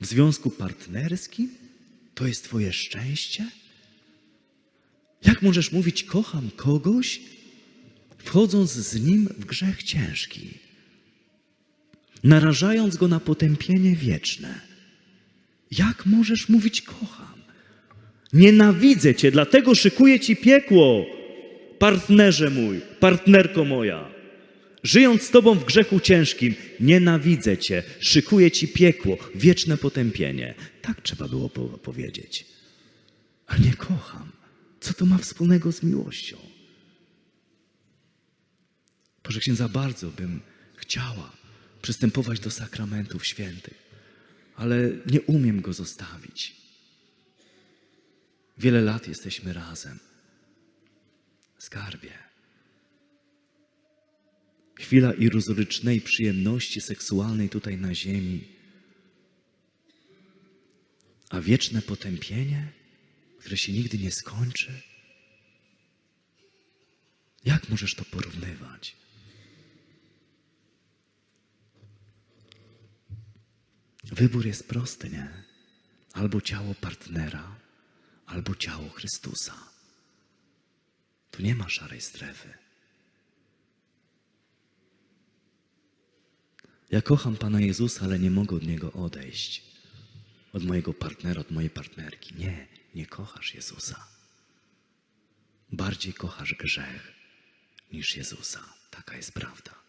W 0.00 0.06
związku 0.06 0.50
partnerskim? 0.50 1.50
To 2.14 2.26
jest 2.26 2.44
Twoje 2.44 2.72
szczęście? 2.72 3.50
Jak 5.24 5.42
możesz 5.42 5.72
mówić, 5.72 6.04
kocham 6.04 6.50
kogoś, 6.50 7.20
wchodząc 8.18 8.72
z 8.72 8.94
nim 8.94 9.28
w 9.38 9.44
grzech 9.44 9.82
ciężki, 9.82 10.50
narażając 12.24 12.96
go 12.96 13.08
na 13.08 13.20
potępienie 13.20 13.96
wieczne? 13.96 14.71
Jak 15.78 16.06
możesz 16.06 16.48
mówić 16.48 16.82
kocham? 16.82 17.42
Nienawidzę 18.32 19.14
cię, 19.14 19.30
dlatego 19.30 19.74
szykuję 19.74 20.20
ci 20.20 20.36
piekło, 20.36 21.06
partnerze 21.78 22.50
mój, 22.50 22.80
partnerko 23.00 23.64
moja. 23.64 24.08
Żyjąc 24.82 25.22
z 25.22 25.30
tobą 25.30 25.54
w 25.54 25.64
grzechu 25.64 26.00
ciężkim, 26.00 26.54
nienawidzę 26.80 27.58
cię, 27.58 27.82
szykuję 28.00 28.50
ci 28.50 28.68
piekło, 28.68 29.18
wieczne 29.34 29.76
potępienie. 29.76 30.54
Tak 30.82 31.00
trzeba 31.00 31.28
było 31.28 31.48
po 31.48 31.68
powiedzieć. 31.68 32.46
A 33.46 33.56
nie 33.56 33.74
kocham. 33.74 34.32
Co 34.80 34.94
to 34.94 35.06
ma 35.06 35.18
wspólnego 35.18 35.72
z 35.72 35.82
miłością? 35.82 36.36
Proszę 39.22 39.40
księdza, 39.40 39.68
bardzo 39.68 40.10
bym 40.10 40.40
chciała 40.76 41.32
przystępować 41.82 42.40
do 42.40 42.50
sakramentów 42.50 43.26
świętych, 43.26 43.81
ale 44.62 44.90
nie 45.06 45.20
umiem 45.20 45.60
go 45.60 45.72
zostawić. 45.72 46.56
Wiele 48.58 48.80
lat 48.80 49.08
jesteśmy 49.08 49.52
razem. 49.52 49.98
Skarbie. 51.58 52.18
Chwila 54.74 55.12
iluzorycznej 55.12 56.00
przyjemności 56.00 56.80
seksualnej 56.80 57.48
tutaj 57.48 57.76
na 57.76 57.94
ziemi, 57.94 58.48
a 61.30 61.40
wieczne 61.40 61.82
potępienie, 61.82 62.72
które 63.38 63.56
się 63.56 63.72
nigdy 63.72 63.98
nie 63.98 64.12
skończy. 64.12 64.72
Jak 67.44 67.68
możesz 67.68 67.94
to 67.94 68.04
porównywać? 68.04 69.01
Wybór 74.12 74.46
jest 74.46 74.68
prosty, 74.68 75.10
nie? 75.10 75.28
Albo 76.12 76.40
ciało 76.40 76.74
partnera, 76.74 77.56
albo 78.26 78.54
ciało 78.54 78.88
Chrystusa. 78.88 79.54
Tu 81.30 81.42
nie 81.42 81.54
ma 81.54 81.68
szarej 81.68 82.00
strefy. 82.00 82.54
Ja 86.90 87.02
kocham 87.02 87.36
Pana 87.36 87.60
Jezusa, 87.60 88.04
ale 88.04 88.18
nie 88.18 88.30
mogę 88.30 88.56
od 88.56 88.66
Niego 88.66 88.92
odejść. 88.92 89.62
Od 90.52 90.64
mojego 90.64 90.94
partnera, 90.94 91.40
od 91.40 91.50
mojej 91.50 91.70
partnerki. 91.70 92.34
Nie, 92.34 92.66
nie 92.94 93.06
kochasz 93.06 93.54
Jezusa. 93.54 94.06
Bardziej 95.72 96.14
kochasz 96.14 96.54
grzech 96.54 97.12
niż 97.92 98.16
Jezusa. 98.16 98.74
Taka 98.90 99.16
jest 99.16 99.32
prawda. 99.32 99.81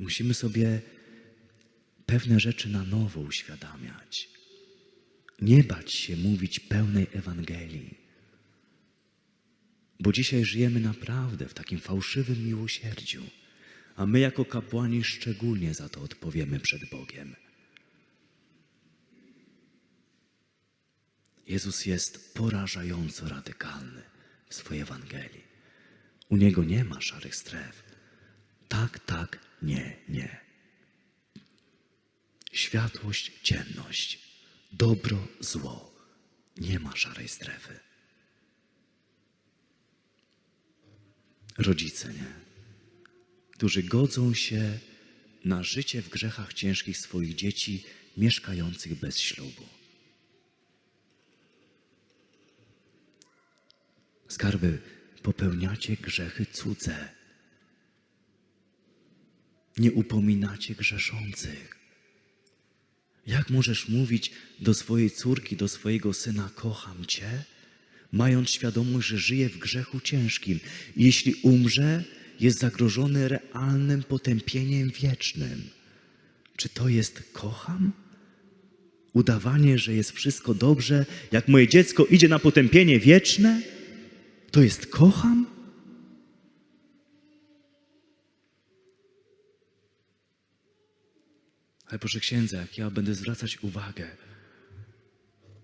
Musimy 0.00 0.34
sobie 0.34 0.80
pewne 2.06 2.40
rzeczy 2.40 2.68
na 2.68 2.84
nowo 2.84 3.20
uświadamiać. 3.20 4.28
Nie 5.40 5.64
bać 5.64 5.92
się 5.92 6.16
mówić 6.16 6.60
pełnej 6.60 7.06
Ewangelii. 7.12 7.94
Bo 10.00 10.12
dzisiaj 10.12 10.44
żyjemy 10.44 10.80
naprawdę 10.80 11.48
w 11.48 11.54
takim 11.54 11.78
fałszywym 11.78 12.46
miłosierdziu, 12.46 13.22
a 13.96 14.06
my 14.06 14.20
jako 14.20 14.44
kapłani 14.44 15.04
szczególnie 15.04 15.74
za 15.74 15.88
to 15.88 16.00
odpowiemy 16.02 16.60
przed 16.60 16.90
Bogiem. 16.90 17.36
Jezus 21.46 21.86
jest 21.86 22.34
porażająco 22.34 23.28
radykalny 23.28 24.02
w 24.48 24.54
swojej 24.54 24.82
Ewangelii. 24.82 25.44
U 26.28 26.36
Niego 26.36 26.64
nie 26.64 26.84
ma 26.84 27.00
szarych 27.00 27.34
stref. 27.36 27.82
Tak, 28.68 28.98
tak, 28.98 29.49
nie, 29.62 29.96
nie. 30.08 30.40
Światłość, 32.52 33.32
ciemność, 33.42 34.18
dobro, 34.72 35.28
zło. 35.40 35.90
Nie 36.56 36.78
ma 36.78 36.96
szarej 36.96 37.28
strefy. 37.28 37.80
Rodzice, 41.58 42.14
nie? 42.14 42.32
Którzy 43.52 43.82
godzą 43.82 44.34
się 44.34 44.78
na 45.44 45.62
życie 45.62 46.02
w 46.02 46.08
grzechach 46.08 46.54
ciężkich 46.54 46.98
swoich 46.98 47.34
dzieci 47.34 47.84
mieszkających 48.16 48.94
bez 48.94 49.18
ślubu. 49.18 49.66
Skarby, 54.28 54.78
popełniacie 55.22 55.96
grzechy 55.96 56.46
cudze. 56.46 57.19
Nie 59.78 59.92
upominacie 59.92 60.74
grzeszących. 60.74 61.76
Jak 63.26 63.50
możesz 63.50 63.88
mówić 63.88 64.30
do 64.60 64.74
swojej 64.74 65.10
córki, 65.10 65.56
do 65.56 65.68
swojego 65.68 66.12
syna, 66.12 66.50
kocham 66.54 67.06
cię, 67.06 67.44
mając 68.12 68.50
świadomość, 68.50 69.08
że 69.08 69.18
żyje 69.18 69.48
w 69.48 69.58
grzechu 69.58 70.00
ciężkim? 70.00 70.60
Jeśli 70.96 71.34
umrze, 71.34 72.04
jest 72.40 72.58
zagrożony 72.58 73.28
realnym 73.28 74.02
potępieniem 74.02 74.90
wiecznym. 74.90 75.62
Czy 76.56 76.68
to 76.68 76.88
jest 76.88 77.22
kocham? 77.32 77.92
Udawanie, 79.12 79.78
że 79.78 79.94
jest 79.94 80.12
wszystko 80.12 80.54
dobrze, 80.54 81.06
jak 81.32 81.48
moje 81.48 81.68
dziecko 81.68 82.04
idzie 82.04 82.28
na 82.28 82.38
potępienie 82.38 83.00
wieczne? 83.00 83.62
To 84.50 84.62
jest 84.62 84.86
kocham? 84.86 85.46
Ale 91.90 91.98
proszę 91.98 92.20
księdza, 92.20 92.60
jak 92.60 92.78
ja 92.78 92.90
będę 92.90 93.14
zwracać 93.14 93.58
uwagę, 93.62 94.10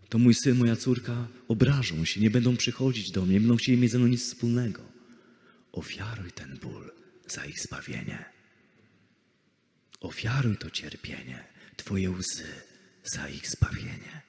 to 0.08 0.18
mój 0.18 0.34
syn, 0.34 0.56
moja 0.56 0.76
córka 0.76 1.28
obrażą 1.48 2.04
się, 2.04 2.20
nie 2.20 2.30
będą 2.30 2.56
przychodzić 2.56 3.10
do 3.10 3.24
mnie, 3.24 3.34
nie 3.34 3.40
będą 3.40 3.56
chcieli 3.56 3.78
mieć 3.78 3.92
ze 3.92 3.98
mną 3.98 4.06
nic 4.06 4.22
wspólnego. 4.22 4.82
Ofiaruj 5.72 6.32
ten 6.32 6.58
ból 6.58 6.92
za 7.26 7.44
ich 7.44 7.60
zbawienie. 7.60 8.24
Ofiaruj 10.00 10.56
to 10.56 10.70
cierpienie, 10.70 11.44
Twoje 11.76 12.10
łzy 12.10 12.52
za 13.04 13.28
ich 13.28 13.48
zbawienie. 13.48 14.22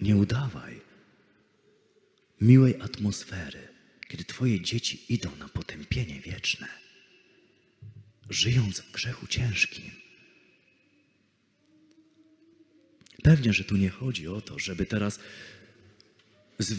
Nie 0.00 0.16
udawaj 0.16 0.80
miłej 2.40 2.80
atmosfery, 2.80 3.68
kiedy 4.08 4.24
Twoje 4.24 4.60
dzieci 4.60 5.14
idą 5.14 5.36
na 5.36 5.48
potępienie 5.48 6.20
wieczne, 6.20 6.68
żyjąc 8.30 8.80
w 8.80 8.92
grzechu 8.92 9.26
ciężkim. 9.26 9.90
Pewnie, 13.22 13.52
że 13.52 13.64
tu 13.64 13.76
nie 13.76 13.90
chodzi 13.90 14.28
o 14.28 14.40
to, 14.40 14.58
żeby 14.58 14.86
teraz 14.86 15.20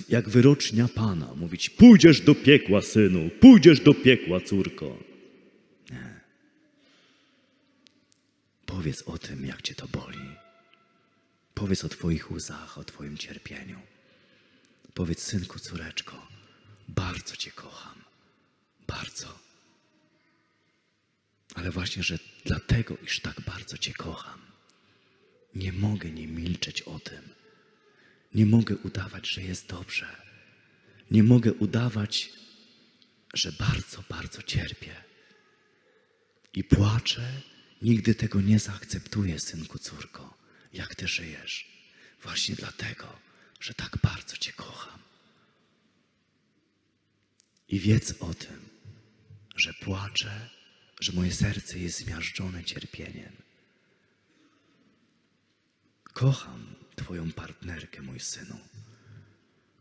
jak 0.10 0.30
wyrocznia 0.30 0.88
Pana 0.88 1.34
mówić: 1.36 1.70
Pójdziesz 1.70 2.22
do 2.22 2.36
piekła, 2.36 2.82
synu, 2.82 3.30
pójdziesz 3.40 3.80
do 3.80 3.94
piekła, 3.94 4.42
córko. 4.42 5.04
Nie. 5.92 6.20
Powiedz 8.66 9.02
o 9.02 9.18
tym, 9.18 9.46
jak 9.46 9.62
Cię 9.62 9.76
to 9.76 9.88
boli. 9.88 10.36
Powiedz 11.54 11.84
o 11.84 11.90
Twoich 11.90 12.32
łzach, 12.32 12.78
o 12.78 12.84
Twoim 12.84 13.18
cierpieniu. 13.18 13.80
Powiedz, 14.94 15.24
synku, 15.24 15.60
córeczko, 15.60 16.28
bardzo 16.88 17.36
Cię 17.36 17.52
kocham. 17.52 18.02
Bardzo. 18.88 19.51
Ale 21.56 21.72
właśnie, 21.72 22.04
że 22.04 22.20
dlatego, 22.46 22.98
iż 22.98 23.20
tak 23.20 23.42
bardzo 23.42 23.78
Cię 23.78 23.94
kocham, 23.94 24.42
nie 25.56 25.74
mogę 25.74 26.12
nie 26.12 26.28
milczeć 26.28 26.82
o 26.82 27.00
tym. 27.00 27.30
Nie 28.34 28.46
mogę 28.46 28.76
udawać, 28.76 29.30
że 29.30 29.44
jest 29.44 29.68
dobrze. 29.68 30.08
Nie 31.12 31.24
mogę 31.24 31.54
udawać, 31.54 32.30
że 33.34 33.52
bardzo, 33.52 34.04
bardzo 34.10 34.42
cierpię. 34.42 34.96
I 36.54 36.64
płaczę, 36.64 37.42
nigdy 37.82 38.16
tego 38.16 38.42
nie 38.42 38.60
zaakceptuję, 38.60 39.40
synku, 39.40 39.80
córko, 39.80 40.38
jak 40.74 40.96
Ty 40.96 41.08
żyjesz. 41.08 41.72
Właśnie 42.24 42.56
dlatego, 42.56 43.20
że 43.60 43.74
tak 43.74 43.98
bardzo 44.04 44.38
Cię 44.38 44.54
kocham. 44.54 45.00
I 47.70 47.80
wiedz 47.80 48.14
o 48.20 48.34
tym, 48.34 48.70
że 49.56 49.74
płaczę, 49.74 50.50
że 51.02 51.12
moje 51.12 51.34
serce 51.34 51.80
jest 51.80 51.98
zmiażdżone 51.98 52.64
cierpieniem. 52.64 53.34
Kocham 56.14 56.76
Twoją 56.96 57.32
partnerkę, 57.32 58.02
mój 58.02 58.20
synu. 58.20 58.58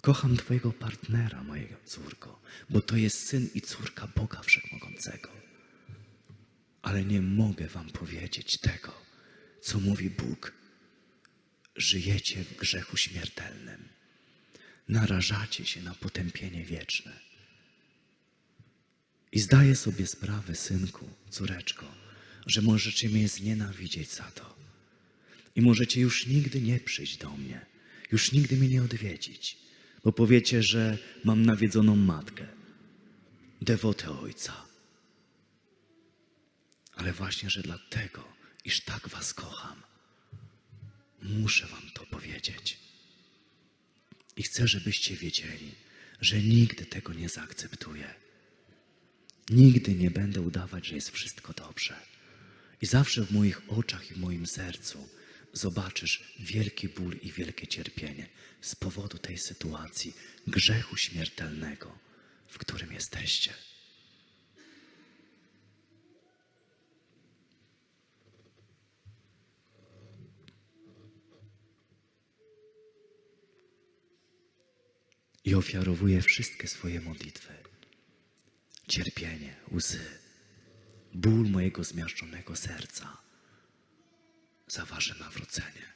Kocham 0.00 0.36
Twojego 0.36 0.72
partnera, 0.72 1.42
moja 1.42 1.76
córko, 1.84 2.42
bo 2.70 2.80
to 2.80 2.96
jest 2.96 3.26
syn 3.26 3.48
i 3.54 3.60
córka 3.60 4.06
Boga 4.06 4.42
Wszechmogącego. 4.42 5.30
Ale 6.82 7.04
nie 7.04 7.22
mogę 7.22 7.66
Wam 7.66 7.90
powiedzieć 7.90 8.58
tego, 8.58 8.92
co 9.60 9.80
mówi 9.80 10.10
Bóg. 10.10 10.52
Żyjecie 11.76 12.44
w 12.44 12.56
grzechu 12.56 12.96
śmiertelnym. 12.96 13.88
Narażacie 14.88 15.64
się 15.66 15.82
na 15.82 15.94
potępienie 15.94 16.64
wieczne. 16.64 17.29
I 19.32 19.40
zdaję 19.40 19.76
sobie 19.76 20.06
sprawę, 20.06 20.54
synku, 20.54 21.08
córeczko, 21.30 21.86
że 22.46 22.62
możecie 22.62 23.08
mnie 23.08 23.28
znienawidzieć 23.28 24.10
za 24.10 24.24
to. 24.30 24.56
I 25.56 25.62
możecie 25.62 26.00
już 26.00 26.26
nigdy 26.26 26.60
nie 26.60 26.80
przyjść 26.80 27.16
do 27.16 27.30
mnie, 27.36 27.66
już 28.12 28.32
nigdy 28.32 28.56
mnie 28.56 28.68
nie 28.68 28.82
odwiedzić, 28.82 29.58
bo 30.04 30.12
powiecie, 30.12 30.62
że 30.62 30.98
mam 31.24 31.46
nawiedzoną 31.46 31.96
matkę, 31.96 32.46
dewotę 33.62 34.10
ojca. 34.20 34.66
Ale 36.94 37.12
właśnie, 37.12 37.50
że 37.50 37.62
dlatego, 37.62 38.28
iż 38.64 38.80
tak 38.80 39.08
was 39.08 39.34
kocham, 39.34 39.82
muszę 41.22 41.66
wam 41.66 41.90
to 41.94 42.06
powiedzieć. 42.06 42.78
I 44.36 44.42
chcę, 44.42 44.68
żebyście 44.68 45.16
wiedzieli, 45.16 45.74
że 46.20 46.42
nigdy 46.42 46.86
tego 46.86 47.12
nie 47.12 47.28
zaakceptuję. 47.28 48.19
Nigdy 49.50 49.94
nie 49.94 50.10
będę 50.10 50.40
udawać, 50.40 50.86
że 50.86 50.94
jest 50.94 51.10
wszystko 51.10 51.52
dobrze. 51.52 51.96
I 52.82 52.86
zawsze 52.86 53.24
w 53.24 53.32
moich 53.32 53.62
oczach 53.68 54.10
i 54.10 54.14
w 54.14 54.18
moim 54.18 54.46
sercu 54.46 55.08
zobaczysz 55.52 56.34
wielki 56.40 56.88
ból 56.88 57.16
i 57.22 57.32
wielkie 57.32 57.66
cierpienie 57.66 58.28
z 58.60 58.74
powodu 58.74 59.18
tej 59.18 59.38
sytuacji, 59.38 60.14
grzechu 60.46 60.96
śmiertelnego, 60.96 61.98
w 62.48 62.58
którym 62.58 62.92
jesteście. 62.92 63.52
I 75.44 75.54
ofiarowuję 75.54 76.22
wszystkie 76.22 76.68
swoje 76.68 77.00
modlitwy, 77.00 77.52
cierpienie, 78.90 79.56
łzy, 79.72 80.04
ból 81.14 81.50
mojego 81.50 81.84
zmiażdżonego 81.84 82.56
serca 82.56 83.16
za 84.66 84.84
wasze 84.84 85.14
nawrócenie. 85.18 85.86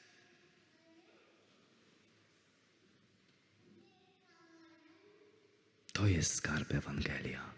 To 5.93 6.07
jest 6.07 6.35
skarb 6.35 6.75
Ewangelia. 6.75 7.51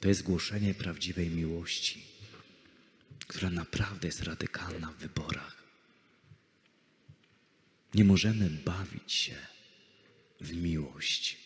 To 0.00 0.08
jest 0.08 0.22
głoszenie 0.22 0.74
prawdziwej 0.74 1.30
miłości, 1.30 2.04
która 3.26 3.50
naprawdę 3.50 4.08
jest 4.08 4.22
radykalna 4.22 4.92
w 4.92 4.96
wyborach. 4.96 5.62
Nie 7.94 8.04
możemy 8.04 8.50
bawić 8.50 9.12
się 9.12 9.36
w 10.40 10.52
miłość. 10.52 11.43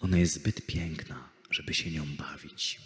Ona 0.00 0.18
jest 0.18 0.34
zbyt 0.34 0.66
piękna, 0.66 1.28
żeby 1.50 1.74
się 1.74 1.90
nią 1.90 2.06
bawić. 2.16 2.80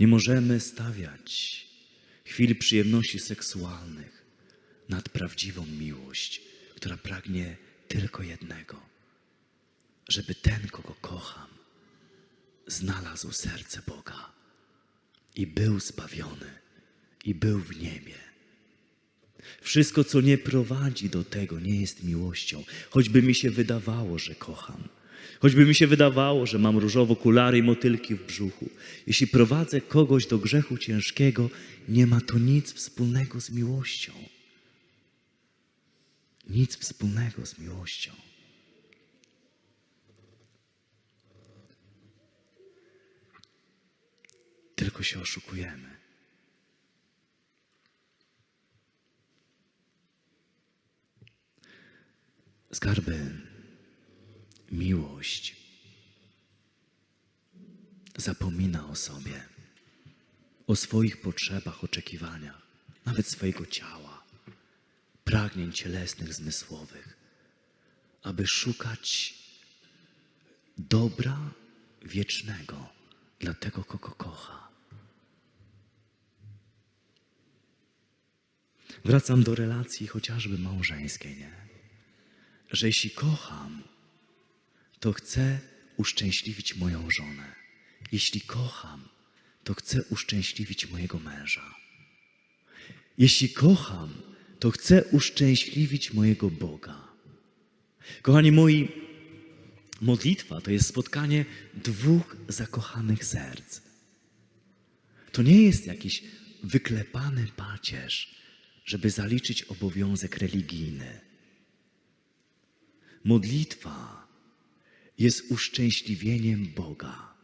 Nie 0.00 0.06
możemy 0.06 0.60
stawiać 0.60 1.64
chwil 2.24 2.58
przyjemności 2.58 3.18
seksualnych 3.18 4.24
nad 4.88 5.08
prawdziwą 5.08 5.66
miłość, 5.66 6.42
która 6.76 6.96
pragnie 6.96 7.56
tylko 7.88 8.22
jednego, 8.22 8.80
żeby 10.08 10.34
ten, 10.34 10.68
kogo 10.68 10.94
kocham, 11.00 11.48
znalazł 12.66 13.32
serce 13.32 13.82
Boga 13.86 14.32
i 15.34 15.46
był 15.46 15.80
zbawiony 15.80 16.58
i 17.24 17.34
był 17.34 17.58
w 17.58 17.76
niebie. 17.76 18.14
Wszystko, 19.60 20.04
co 20.04 20.20
nie 20.20 20.38
prowadzi 20.38 21.10
do 21.10 21.24
tego, 21.24 21.60
nie 21.60 21.80
jest 21.80 22.04
miłością, 22.04 22.64
choćby 22.90 23.22
mi 23.22 23.34
się 23.34 23.50
wydawało, 23.50 24.18
że 24.18 24.34
kocham. 24.34 24.88
Choćby 25.40 25.66
mi 25.66 25.74
się 25.74 25.86
wydawało, 25.86 26.46
że 26.46 26.58
mam 26.58 26.78
różowe 26.78 27.12
okulary 27.12 27.58
i 27.58 27.62
motylki 27.62 28.14
w 28.14 28.26
brzuchu. 28.26 28.68
Jeśli 29.06 29.26
prowadzę 29.26 29.80
kogoś 29.80 30.26
do 30.26 30.38
grzechu 30.38 30.78
ciężkiego, 30.78 31.50
nie 31.88 32.06
ma 32.06 32.20
to 32.20 32.38
nic 32.38 32.72
wspólnego 32.72 33.40
z 33.40 33.50
miłością. 33.50 34.12
Nic 36.48 36.76
wspólnego 36.76 37.46
z 37.46 37.58
miłością. 37.58 38.12
Tylko 44.74 45.02
się 45.02 45.20
oszukujemy. 45.20 45.94
Skarby, 52.72 53.30
miłość 54.74 55.56
zapomina 58.16 58.88
o 58.88 58.96
sobie, 58.96 59.44
o 60.66 60.76
swoich 60.76 61.20
potrzebach, 61.20 61.84
oczekiwaniach, 61.84 62.62
nawet 63.06 63.26
swojego 63.26 63.66
ciała, 63.66 64.24
pragnień 65.24 65.72
cielesnych, 65.72 66.34
zmysłowych, 66.34 67.16
aby 68.22 68.46
szukać 68.46 69.34
dobra 70.78 71.50
wiecznego 72.02 72.88
dla 73.38 73.54
tego, 73.54 73.84
kogo 73.84 74.10
kocha. 74.10 74.68
Wracam 79.04 79.42
do 79.42 79.54
relacji 79.54 80.06
chociażby 80.06 80.58
małżeńskiej, 80.58 81.36
nie? 81.36 81.52
Że 82.70 82.86
jeśli 82.86 83.10
kocham, 83.10 83.82
to 85.04 85.12
chcę 85.12 85.58
uszczęśliwić 85.96 86.76
moją 86.76 87.10
żonę. 87.10 87.54
Jeśli 88.12 88.40
kocham, 88.40 89.08
to 89.64 89.74
chcę 89.74 90.02
uszczęśliwić 90.02 90.90
mojego 90.90 91.18
męża. 91.18 91.74
Jeśli 93.18 93.48
kocham, 93.48 94.22
to 94.58 94.70
chcę 94.70 95.04
uszczęśliwić 95.04 96.12
mojego 96.12 96.50
Boga. 96.50 97.08
Kochani 98.22 98.52
moi, 98.52 98.88
modlitwa 100.00 100.60
to 100.60 100.70
jest 100.70 100.88
spotkanie 100.88 101.44
dwóch 101.74 102.36
zakochanych 102.48 103.24
serc. 103.24 103.80
To 105.32 105.42
nie 105.42 105.62
jest 105.62 105.86
jakiś 105.86 106.24
wyklepany 106.62 107.46
pacierz, 107.56 108.34
żeby 108.84 109.10
zaliczyć 109.10 109.62
obowiązek 109.62 110.36
religijny. 110.36 111.20
Modlitwa 113.24 114.23
jest 115.18 115.50
uszczęśliwieniem 115.50 116.66
Boga. 116.76 117.34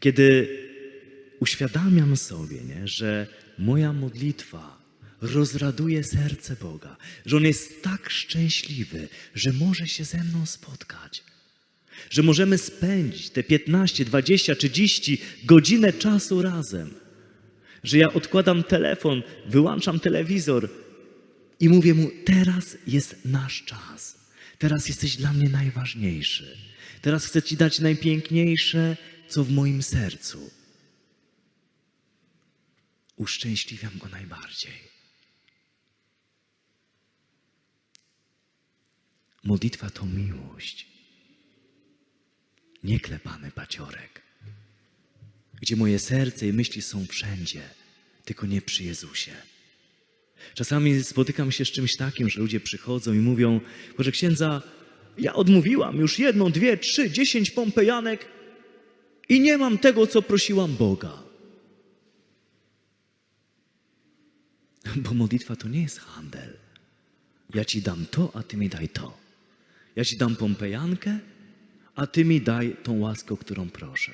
Kiedy 0.00 0.48
uświadamiam 1.40 2.16
sobie, 2.16 2.60
nie, 2.60 2.88
że 2.88 3.26
moja 3.58 3.92
modlitwa 3.92 4.84
rozraduje 5.20 6.04
serce 6.04 6.56
Boga, 6.56 6.96
że 7.26 7.36
On 7.36 7.44
jest 7.44 7.82
tak 7.82 8.10
szczęśliwy, 8.10 9.08
że 9.34 9.52
może 9.52 9.88
się 9.88 10.04
ze 10.04 10.24
mną 10.24 10.46
spotkać, 10.46 11.24
że 12.10 12.22
możemy 12.22 12.58
spędzić 12.58 13.30
te 13.30 13.42
15, 13.42 14.04
20, 14.04 14.54
30 14.54 15.22
godzinę 15.44 15.92
czasu 15.92 16.42
razem, 16.42 16.94
że 17.82 17.98
ja 17.98 18.12
odkładam 18.12 18.62
telefon, 18.62 19.22
wyłączam 19.46 20.00
telewizor 20.00 20.68
i 21.60 21.68
mówię 21.68 21.94
Mu, 21.94 22.10
teraz 22.24 22.76
jest 22.86 23.24
nasz 23.24 23.64
czas, 23.64 24.23
teraz 24.64 24.88
jesteś 24.88 25.16
dla 25.16 25.32
mnie 25.32 25.48
najważniejszy, 25.48 26.58
teraz 27.02 27.26
chcę 27.26 27.42
Ci 27.42 27.56
dać 27.56 27.78
najpiękniejsze, 27.78 28.96
co 29.28 29.44
w 29.44 29.50
moim 29.50 29.82
sercu. 29.82 30.50
Uszczęśliwiam 33.16 33.98
Go 33.98 34.08
najbardziej. 34.08 34.72
Modlitwa 39.42 39.90
to 39.90 40.06
miłość, 40.06 40.86
nie 42.82 43.00
klepany 43.00 43.50
paciorek, 43.50 44.22
gdzie 45.60 45.76
moje 45.76 45.98
serce 45.98 46.46
i 46.46 46.52
myśli 46.52 46.82
są 46.82 47.06
wszędzie, 47.06 47.62
tylko 48.24 48.46
nie 48.46 48.62
przy 48.62 48.84
Jezusie. 48.84 49.36
Czasami 50.54 51.04
spotykam 51.04 51.52
się 51.52 51.64
z 51.64 51.68
czymś 51.68 51.96
takim, 51.96 52.30
że 52.30 52.40
ludzie 52.40 52.60
przychodzą 52.60 53.12
i 53.12 53.18
mówią, 53.18 53.60
Boże 53.98 54.12
księdza, 54.12 54.62
ja 55.18 55.34
odmówiłam 55.34 55.96
już 55.96 56.18
jedną, 56.18 56.50
dwie, 56.50 56.76
trzy, 56.76 57.10
dziesięć 57.10 57.50
pompejanek 57.50 58.26
i 59.28 59.40
nie 59.40 59.58
mam 59.58 59.78
tego, 59.78 60.06
co 60.06 60.22
prosiłam 60.22 60.76
Boga. 60.76 61.22
Bo 64.96 65.14
modlitwa 65.14 65.56
to 65.56 65.68
nie 65.68 65.82
jest 65.82 65.98
handel. 65.98 66.56
Ja 67.54 67.64
ci 67.64 67.82
dam 67.82 68.06
to, 68.10 68.30
a 68.34 68.42
ty 68.42 68.56
mi 68.56 68.68
daj 68.68 68.88
to. 68.88 69.18
Ja 69.96 70.04
ci 70.04 70.16
dam 70.16 70.36
pompejankę, 70.36 71.18
a 71.94 72.06
ty 72.06 72.24
mi 72.24 72.40
daj 72.40 72.76
tą 72.82 72.98
łaskę, 72.98 73.34
o 73.34 73.36
którą 73.36 73.70
proszę. 73.70 74.12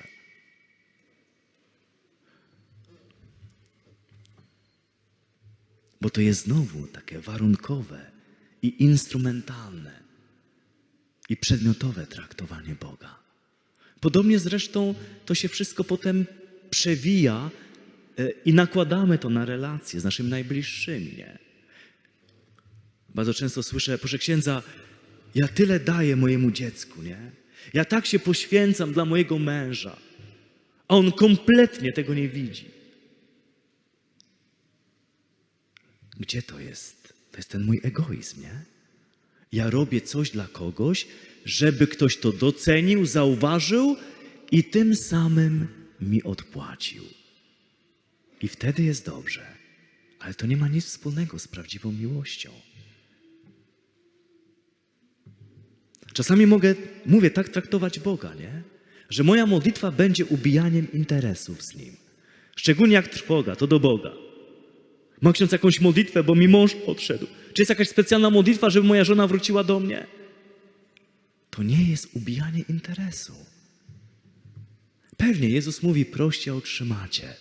Bo 6.01 6.11
to 6.11 6.20
jest 6.20 6.44
znowu 6.44 6.86
takie 6.86 7.18
warunkowe 7.18 8.11
i 8.62 8.84
instrumentalne 8.84 10.01
i 11.28 11.36
przedmiotowe 11.36 12.07
traktowanie 12.07 12.74
Boga. 12.80 13.16
Podobnie 14.01 14.38
zresztą 14.38 14.94
to 15.26 15.34
się 15.34 15.48
wszystko 15.48 15.84
potem 15.84 16.26
przewija 16.70 17.51
e, 18.18 18.30
i 18.30 18.55
nakładamy 18.55 19.18
to 19.18 19.30
na 19.30 19.44
relacje 19.44 20.01
z 20.01 20.05
naszymi 20.05 20.30
najbliższymi, 20.30 21.16
nie? 21.16 21.38
Bardzo 23.14 23.34
często 23.34 23.62
słyszę, 23.62 23.98
proszę 23.98 24.18
księdza, 24.18 24.62
ja 25.34 25.48
tyle 25.48 25.80
daję 25.80 26.16
mojemu 26.16 26.51
dziecku, 26.51 27.03
nie? 27.03 27.30
Ja 27.74 27.84
tak 27.84 28.07
się 28.07 28.18
poświęcam 28.18 28.92
dla 28.92 29.05
mojego 29.05 29.38
męża, 29.38 29.96
a 30.88 30.96
on 30.96 31.12
kompletnie 31.12 31.92
tego 31.92 32.14
nie 32.14 32.28
widzi. 32.28 32.79
Gdzie 36.20 36.42
to 36.42 36.60
jest? 36.60 37.14
To 37.32 37.36
jest 37.36 37.48
ten 37.48 37.64
mój 37.64 37.80
egoizm, 37.82 38.40
nie? 38.40 38.64
Ja 39.52 39.70
robię 39.70 40.00
coś 40.00 40.30
dla 40.30 40.48
kogoś, 40.48 41.06
żeby 41.44 41.86
ktoś 41.86 42.16
to 42.16 42.32
docenił, 42.32 43.06
zauważył 43.06 43.96
i 44.50 44.64
tym 44.64 44.96
samym 44.96 45.68
mi 46.00 46.22
odpłacił. 46.22 47.04
I 48.42 48.48
wtedy 48.48 48.82
jest 48.82 49.06
dobrze. 49.06 49.46
Ale 50.18 50.34
to 50.34 50.46
nie 50.46 50.56
ma 50.56 50.68
nic 50.68 50.84
wspólnego 50.84 51.38
z 51.38 51.48
prawdziwą 51.48 51.92
miłością. 51.92 52.50
Czasami 56.12 56.46
mogę, 56.46 56.74
mówię, 57.06 57.30
tak 57.30 57.48
traktować 57.48 58.00
Boga, 58.00 58.34
nie? 58.34 58.62
Że 59.10 59.24
moja 59.24 59.46
modlitwa 59.46 59.90
będzie 59.90 60.26
ubijaniem 60.26 60.92
interesów 60.92 61.62
z 61.62 61.76
Nim. 61.76 61.96
Szczególnie 62.56 62.94
jak 62.94 63.08
trwoga, 63.08 63.56
to 63.56 63.66
do 63.66 63.80
Boga. 63.80 64.29
Ma 65.20 65.32
ksiądz 65.32 65.52
jakąś 65.52 65.80
modlitwę, 65.80 66.24
bo 66.24 66.34
mi 66.34 66.48
mąż 66.48 66.74
odszedł. 66.86 67.26
Czy 67.52 67.62
jest 67.62 67.70
jakaś 67.70 67.88
specjalna 67.88 68.30
modlitwa, 68.30 68.70
żeby 68.70 68.86
moja 68.86 69.04
żona 69.04 69.26
wróciła 69.26 69.64
do 69.64 69.80
mnie? 69.80 70.06
To 71.50 71.62
nie 71.62 71.90
jest 71.90 72.08
ubijanie 72.16 72.64
interesu. 72.68 73.34
Pewnie 75.16 75.48
Jezus 75.48 75.82
mówi, 75.82 76.04
proście 76.04 76.54
otrzymacie. 76.54 77.34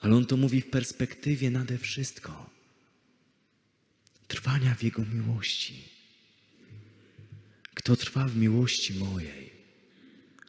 Ale 0.00 0.16
On 0.16 0.26
to 0.26 0.36
mówi 0.36 0.60
w 0.60 0.70
perspektywie 0.70 1.50
nade 1.50 1.78
wszystko. 1.78 2.50
Trwania 4.28 4.74
w 4.74 4.82
Jego 4.82 5.02
miłości. 5.04 5.84
Kto 7.74 7.96
trwa 7.96 8.24
w 8.24 8.36
miłości 8.36 8.94
mojej, 8.94 9.52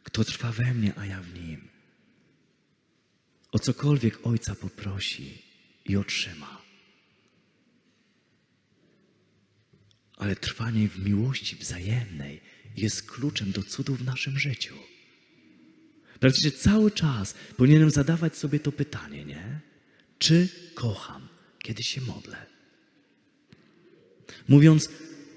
kto 0.02 0.24
trwa 0.24 0.52
we 0.52 0.74
mnie, 0.74 0.92
a 0.96 1.06
ja 1.06 1.22
w 1.22 1.34
Nim. 1.34 1.68
O 3.52 3.58
cokolwiek 3.58 4.26
Ojca 4.26 4.54
poprosi 4.54 5.42
i 5.84 5.96
otrzyma. 5.96 6.62
Ale 10.16 10.36
trwanie 10.36 10.88
w 10.88 11.04
miłości 11.04 11.56
wzajemnej 11.56 12.40
jest 12.76 13.10
kluczem 13.10 13.52
do 13.52 13.62
cudu 13.62 13.94
w 13.94 14.04
naszym 14.04 14.38
życiu. 14.38 14.74
Praktycznie 16.20 16.50
cały 16.50 16.90
czas 16.90 17.34
powinienem 17.56 17.90
zadawać 17.90 18.36
sobie 18.36 18.60
to 18.60 18.72
pytanie, 18.72 19.24
nie? 19.24 19.60
Czy 20.18 20.48
kocham, 20.74 21.28
kiedy 21.58 21.82
się 21.82 22.00
modlę? 22.00 22.46
Mówiąc, 24.48 24.88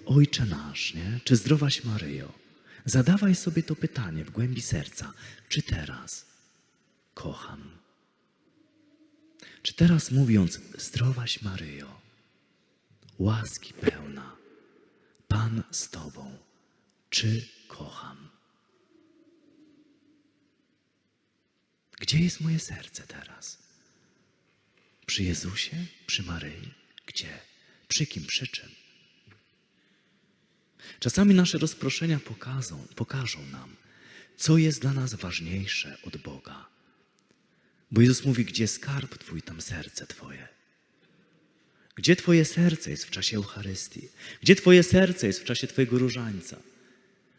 Ojcze 0.06 0.46
nasz, 0.46 0.94
nie? 0.94 1.20
Czy 1.24 1.36
zdrowaś 1.36 1.84
Maryjo? 1.84 2.34
Zadawaj 2.86 3.36
sobie 3.36 3.64
to 3.64 3.76
pytanie 3.76 4.26
w 4.26 4.32
głębi 4.32 4.62
serca. 4.62 5.14
Czy 5.50 5.62
teraz 5.62 6.26
kocham? 7.14 7.81
Czy 9.64 9.74
teraz 9.74 10.12
mówiąc, 10.12 10.60
zdrowaś 10.78 11.42
Maryjo, 11.42 12.02
łaski 13.20 13.74
pełna, 13.74 14.36
Pan 15.28 15.64
z 15.72 15.90
Tobą, 15.90 16.38
czy 17.10 17.48
kocham? 17.68 18.30
Gdzie 22.00 22.20
jest 22.20 22.42
moje 22.42 22.60
serce 22.60 23.08
teraz? 23.08 23.58
Przy 25.06 25.24
Jezusie? 25.24 25.86
Przy 26.08 26.24
Maryi? 26.24 26.74
Gdzie? 27.06 27.40
Przy 27.88 28.06
kim? 28.06 28.26
Przy 28.26 28.48
czym? 28.48 28.70
Czasami 31.00 31.36
nasze 31.36 31.58
rozproszenia 31.58 32.20
pokażą, 32.20 32.88
pokażą 32.96 33.46
nam, 33.46 33.76
co 34.38 34.58
jest 34.58 34.82
dla 34.82 34.94
nas 34.94 35.14
ważniejsze 35.14 35.98
od 36.04 36.18
Boga. 36.18 36.66
Bo 37.92 38.02
Jezus 38.02 38.26
mówi, 38.26 38.46
gdzie 38.46 38.68
skarb 38.68 39.18
Twój, 39.18 39.42
tam 39.42 39.62
serce 39.62 40.08
Twoje. 40.08 40.48
Gdzie 41.96 42.16
Twoje 42.16 42.46
serce 42.46 42.92
jest 42.92 43.06
w 43.06 43.10
czasie 43.10 43.38
Eucharystii? 43.38 44.08
Gdzie 44.42 44.56
Twoje 44.56 44.84
serce 44.84 45.28
jest 45.28 45.40
w 45.40 45.44
czasie 45.44 45.68
Twojego 45.68 45.98
różańca? 45.98 46.58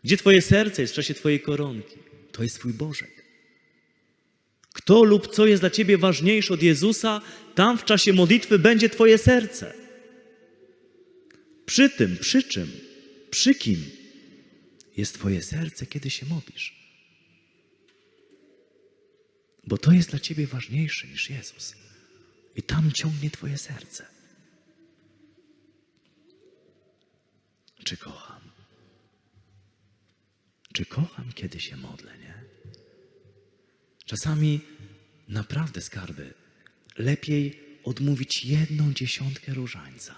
Gdzie 0.05 0.17
Twoje 0.17 0.43
serce 0.43 0.83
jest 0.83 0.95
w 0.95 0.97
czasie 0.97 1.15
Twojej 1.15 1.41
koronki? 1.41 1.97
To 2.33 2.43
jest 2.43 2.59
Twój 2.59 2.73
Bożek. 2.73 3.25
Kto 4.73 5.05
lub 5.05 5.35
co 5.35 5.47
jest 5.47 5.63
dla 5.63 5.71
Ciebie 5.71 5.99
ważniejsze 5.99 6.55
od 6.55 6.63
Jezusa, 6.63 7.21
tam 7.55 7.79
w 7.79 7.85
czasie 7.85 8.13
modlitwy 8.13 8.59
będzie 8.59 8.89
Twoje 8.89 9.19
serce. 9.19 9.75
Przy 11.67 11.91
tym, 11.91 12.17
przy 12.17 12.43
czym, 12.43 12.71
przy 13.31 13.55
kim 13.55 13.85
jest 14.97 15.15
Twoje 15.15 15.43
serce, 15.43 15.87
kiedy 15.87 16.11
się 16.11 16.27
modlisz? 16.27 16.82
Bo 19.65 19.79
to 19.79 19.93
jest 19.93 20.11
dla 20.11 20.19
Ciebie 20.19 20.47
ważniejsze 20.47 21.07
niż 21.07 21.31
Jezus. 21.31 21.75
I 22.57 22.63
tam 22.63 22.93
ciągnie 22.93 23.31
Twoje 23.31 23.59
serce. 23.59 24.07
Czy 27.85 27.97
kocham? 27.97 28.43
Czy 30.73 30.87
kocham, 30.87 31.33
kiedy 31.33 31.61
się 31.61 31.77
modlę, 31.77 32.19
nie? 32.19 32.45
Czasami 34.05 34.61
naprawdę 35.29 35.81
skarby. 35.81 36.35
Lepiej 36.99 37.61
odmówić 37.85 38.45
jedną 38.45 38.93
dziesiątkę 38.93 39.55
różańca, 39.55 40.15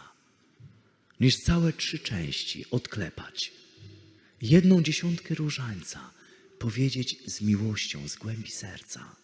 niż 1.20 1.36
całe 1.36 1.72
trzy 1.72 1.98
części 1.98 2.70
odklepać. 2.70 3.52
Jedną 4.42 4.82
dziesiątkę 4.82 5.34
różańca 5.34 6.10
powiedzieć 6.58 7.16
z 7.26 7.40
miłością, 7.40 8.08
z 8.08 8.16
głębi 8.16 8.50
serca. 8.50 9.16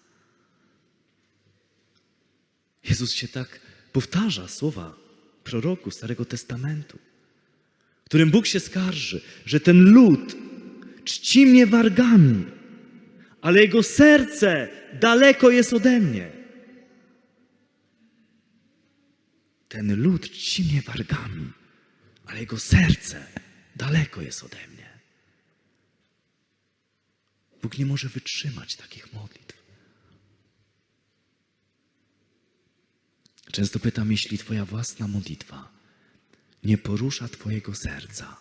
Jezus 2.85 3.13
się 3.13 3.29
tak 3.29 3.61
powtarza 3.93 4.49
słowa 4.49 4.97
proroku 5.45 5.91
Starego 5.91 6.25
Testamentu, 6.25 6.99
którym 8.05 8.31
Bóg 8.31 8.47
się 8.47 8.61
skarży, 8.61 9.21
że 9.47 9.61
ten 9.61 9.81
lud 9.81 10.37
czci 11.05 11.47
mnie 11.47 11.67
wargami, 11.67 12.47
ale 13.41 13.61
jego 13.61 13.83
serce 13.83 14.69
daleko 15.01 15.51
jest 15.51 15.73
ode 15.73 16.01
mnie. 16.01 16.31
Ten 19.69 20.03
lud 20.03 20.31
czci 20.31 20.65
mnie 20.65 20.83
wargami, 20.83 21.53
ale 22.27 22.41
jego 22.41 22.59
serce 22.59 23.27
daleko 23.77 24.23
jest 24.23 24.43
ode 24.43 24.69
mnie. 24.75 24.91
Bóg 27.63 27.79
nie 27.79 27.87
może 27.87 28.09
wytrzymać 28.09 28.77
takich 28.77 29.13
modlitw. 29.13 29.60
Często 33.53 33.79
pytam, 33.79 34.11
jeśli 34.11 34.39
Twoja 34.39 34.65
własna 34.65 35.09
modlitwa 35.09 35.69
nie 36.65 36.79
porusza 36.79 37.29
Twojego 37.29 37.75
serca, 37.75 38.37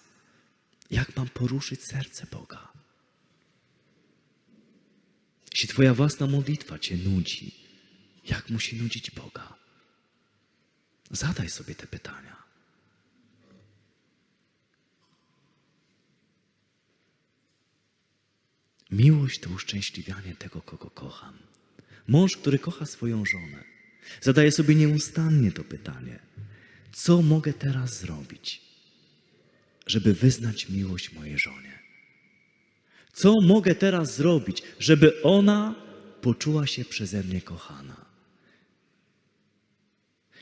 jak 0.91 1.15
mam 1.15 1.29
poruszyć 1.29 1.83
serce 1.83 2.27
Boga? 2.31 2.67
Jeśli 5.51 5.67
Twoja 5.69 5.93
własna 5.93 6.27
modlitwa 6.27 6.79
Cię 6.79 6.97
nudzi, 6.97 7.55
jak 8.25 8.49
musi 8.49 8.75
nudzić 8.75 9.11
Boga? 9.11 9.55
Zadaj 11.11 11.49
sobie 11.49 11.75
te 11.75 11.87
pytania. 11.87 12.43
Miłość 18.91 19.39
to 19.39 19.49
uszczęśliwianie 19.49 20.35
tego, 20.35 20.61
kogo 20.61 20.89
kocham. 20.89 21.37
Mąż, 22.07 22.37
który 22.37 22.59
kocha 22.59 22.85
swoją 22.85 23.25
żonę, 23.25 23.78
zadaje 24.21 24.51
sobie 24.51 24.75
nieustannie 24.75 25.51
to 25.51 25.63
pytanie: 25.63 26.19
co 26.91 27.21
mogę 27.21 27.53
teraz 27.53 27.99
zrobić, 27.99 28.61
żeby 29.87 30.13
wyznać 30.13 30.69
miłość 30.69 31.13
mojej 31.13 31.37
żonie? 31.37 31.79
Co 33.13 33.35
mogę 33.41 33.75
teraz 33.75 34.15
zrobić, 34.15 34.63
żeby 34.79 35.21
ona 35.21 35.75
poczuła 36.21 36.67
się 36.67 36.85
przeze 36.85 37.23
mnie 37.23 37.41
kochana? 37.41 38.05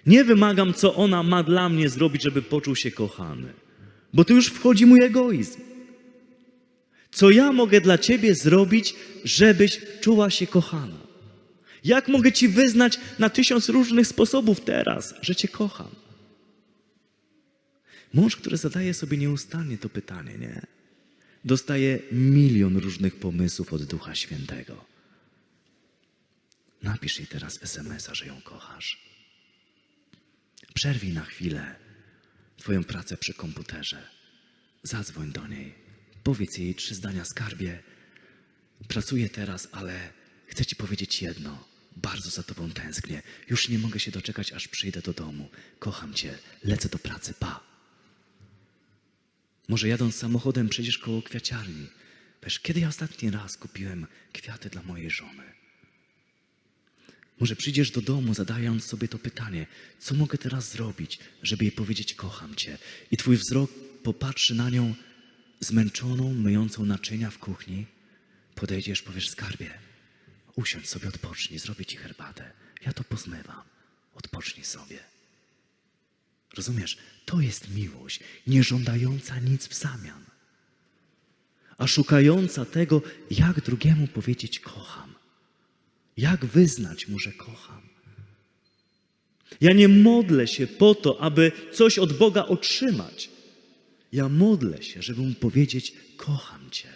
Nie 0.05 0.24
wymagam, 0.24 0.74
co 0.74 0.95
ona 0.95 1.24
ma 1.24 1.43
dla 1.43 1.70
mnie 1.70 1.89
zrobić, 1.89 2.24
żeby 2.24 2.41
poczuł 2.41 2.76
się 2.76 2.91
kochany, 2.91 3.53
bo 4.14 4.26
tu 4.26 4.34
już 4.34 4.47
wchodzi 4.47 4.86
mój 4.86 5.03
egoizm. 5.03 5.62
Co 7.12 7.30
ja 7.30 7.51
mogę 7.51 7.82
dla 7.82 7.97
ciebie 7.97 8.36
zrobić, 8.36 8.95
żebyś 9.24 9.82
czuła 10.01 10.30
się 10.30 10.47
kochana? 10.47 11.07
Jak 11.88 12.08
mogę 12.08 12.32
ci 12.32 12.48
wyznać 12.48 13.00
na 13.20 13.30
tysiąc 13.30 13.70
różnych 13.70 14.08
sposobów 14.08 14.62
teraz, 14.62 15.14
że 15.22 15.36
cię 15.36 15.48
kocham? 15.48 15.96
Mąż, 18.14 18.36
który 18.36 18.58
zadaje 18.58 18.94
sobie 18.94 19.18
nieustannie 19.18 19.78
to 19.78 19.90
pytanie, 19.90 20.38
nie? 20.38 20.62
dostaje 21.46 22.00
milion 22.12 22.78
różnych 22.78 23.16
pomysłów 23.16 23.74
od 23.74 23.84
Ducha 23.84 24.16
Świętego. 24.16 24.86
Napisz 26.84 27.20
jej 27.20 27.28
teraz 27.28 27.64
SMS-a, 27.64 28.16
że 28.16 28.26
ją 28.26 28.42
kochasz. 28.42 29.02
Przerwij 30.74 31.14
na 31.14 31.26
chwilę 31.26 31.76
Twoją 32.58 32.84
pracę 32.84 33.18
przy 33.18 33.34
komputerze. 33.34 34.10
Zadzwoń 34.84 35.32
do 35.32 35.48
niej. 35.48 35.74
Powiedz 36.24 36.58
jej 36.58 36.76
trzy 36.76 36.96
zdania 36.96 37.26
skarbie. 37.26 37.84
Pracuję 38.88 39.30
teraz, 39.30 39.68
ale 39.72 40.10
chcę 40.48 40.66
Ci 40.66 40.76
powiedzieć 40.76 41.22
jedno. 41.22 41.76
Bardzo 42.02 42.30
za 42.30 42.43
Tobą 42.43 42.70
tęsknię. 42.72 43.22
Już 43.50 43.70
nie 43.70 43.80
mogę 43.80 44.00
się 44.00 44.12
doczekać, 44.12 44.52
aż 44.52 44.68
przyjdę 44.68 45.02
do 45.02 45.14
domu. 45.14 45.50
Kocham 45.80 46.14
Cię. 46.14 46.38
Lecę 46.64 46.89
do 46.89 47.00
pracy. 47.00 47.34
Pa. 47.39 47.64
Może 49.68 49.88
jadąc 49.88 50.16
samochodem 50.16 50.70
przejdziesz 50.70 50.98
koło 50.98 51.22
kwiaciarni. 51.22 51.88
Wiesz, 52.43 52.60
kiedy 52.60 52.80
ja 52.80 52.88
ostatni 52.88 53.32
raz 53.32 53.58
kupiłem 53.58 54.08
kwiaty 54.34 54.70
dla 54.70 54.84
mojej 54.84 55.10
żony? 55.10 55.43
Może 57.39 57.56
przyjdziesz 57.56 57.91
do 57.91 58.02
domu, 58.02 58.34
zadając 58.34 58.84
sobie 58.84 59.08
to 59.08 59.20
pytanie, 59.20 59.68
co 60.00 60.16
mogę 60.16 60.38
teraz 60.38 60.72
zrobić, 60.72 61.20
żeby 61.43 61.66
jej 61.66 61.72
powiedzieć 61.72 62.14
kocham 62.14 62.56
cię? 62.56 62.78
I 63.12 63.18
twój 63.18 63.38
wzrok 63.38 63.72
popatrzy 64.04 64.56
na 64.56 64.70
nią 64.70 64.95
zmęczoną, 65.60 66.34
myjącą 66.34 66.86
naczynia 66.86 67.30
w 67.30 67.39
kuchni. 67.39 67.86
Podejdziesz, 68.56 69.02
powiesz 69.02 69.30
skarbie, 69.30 69.70
usiądź 70.58 70.89
sobie, 70.89 71.08
odpocznij, 71.08 71.60
zrobię 71.60 71.86
ci 71.86 71.97
herbatę. 71.97 72.51
Ja 72.86 72.93
to 72.93 73.03
pozmywam. 73.03 73.62
Odpocznij 74.16 74.66
sobie. 74.66 74.99
Rozumiesz? 76.58 76.97
To 77.26 77.41
jest 77.41 77.70
miłość, 77.76 78.20
nie 78.47 78.64
żądająca 78.64 79.39
nic 79.39 79.68
w 79.68 79.74
zamian, 79.74 80.24
a 81.78 81.88
szukająca 81.88 82.66
tego, 82.66 83.01
jak 83.32 83.62
drugiemu 83.62 84.08
powiedzieć 84.08 84.60
kocham. 84.60 85.16
Jak 86.18 86.45
wyznać 86.45 87.08
mu, 87.08 87.20
że 87.20 87.32
kocham? 87.32 87.82
Ja 89.62 89.74
nie 89.74 89.88
modlę 89.88 90.47
się 90.47 90.68
po 90.68 90.95
to, 90.95 91.22
aby 91.22 91.51
coś 91.74 91.99
od 91.99 92.18
Boga 92.18 92.45
otrzymać. 92.45 93.30
Ja 94.12 94.30
modlę 94.30 94.84
się, 94.84 95.01
żeby 95.01 95.22
mu 95.22 95.36
powiedzieć: 95.36 95.93
Kocham 96.18 96.72
Cię. 96.72 96.93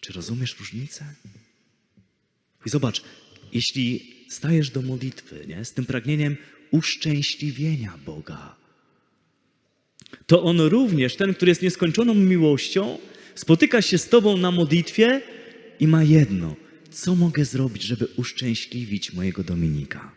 Czy 0.00 0.12
rozumiesz 0.12 0.58
różnicę? 0.58 1.14
I 2.66 2.70
zobacz, 2.70 3.02
jeśli 3.52 4.14
stajesz 4.28 4.70
do 4.70 4.82
modlitwy 4.82 5.44
nie, 5.48 5.64
z 5.64 5.72
tym 5.72 5.86
pragnieniem 5.86 6.36
uszczęśliwienia 6.70 7.98
Boga, 8.06 8.56
to 10.26 10.42
On 10.42 10.60
również, 10.60 11.16
ten, 11.16 11.34
który 11.34 11.50
jest 11.50 11.62
nieskończoną 11.62 12.14
miłością, 12.14 12.98
spotyka 13.34 13.82
się 13.82 13.98
z 13.98 14.08
Tobą 14.08 14.36
na 14.36 14.50
modlitwie 14.50 15.22
i 15.80 15.88
ma 15.88 16.02
jedno: 16.02 16.56
co 16.90 17.14
mogę 17.14 17.44
zrobić, 17.44 17.82
żeby 17.82 18.06
uszczęśliwić 18.16 19.12
mojego 19.12 19.44
Dominika? 19.44 20.12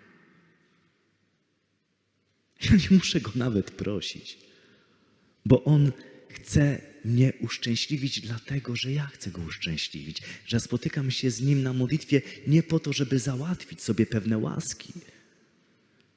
Ja 2.63 2.75
nie 2.75 2.97
muszę 2.97 3.21
go 3.21 3.31
nawet 3.35 3.71
prosić, 3.71 4.37
bo 5.45 5.63
on 5.63 5.91
chce 6.29 6.81
mnie 7.05 7.33
uszczęśliwić, 7.39 8.21
dlatego 8.21 8.75
że 8.75 8.91
ja 8.91 9.07
chcę 9.07 9.31
go 9.31 9.41
uszczęśliwić, 9.41 10.21
że 10.45 10.59
spotykam 10.59 11.11
się 11.11 11.31
z 11.31 11.41
nim 11.41 11.63
na 11.63 11.73
modlitwie 11.73 12.21
nie 12.47 12.63
po 12.63 12.79
to, 12.79 12.93
żeby 12.93 13.19
załatwić 13.19 13.81
sobie 13.81 14.05
pewne 14.05 14.37
łaski, 14.37 14.93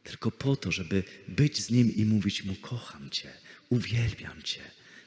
tylko 0.02 0.30
po 0.30 0.56
to, 0.56 0.72
żeby 0.72 1.04
być 1.28 1.62
z 1.62 1.70
nim 1.70 1.94
i 1.96 2.04
mówić 2.04 2.44
mu: 2.44 2.54
Kocham 2.54 3.10
Cię, 3.10 3.32
uwielbiam 3.68 4.42
Cię, 4.42 4.60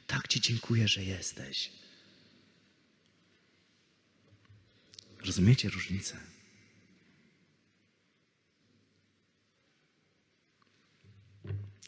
tak 0.06 0.28
Ci 0.28 0.40
dziękuję, 0.40 0.88
że 0.88 1.04
jesteś. 1.04 1.72
Rozumiecie 5.24 5.68
różnicę? 5.68 6.16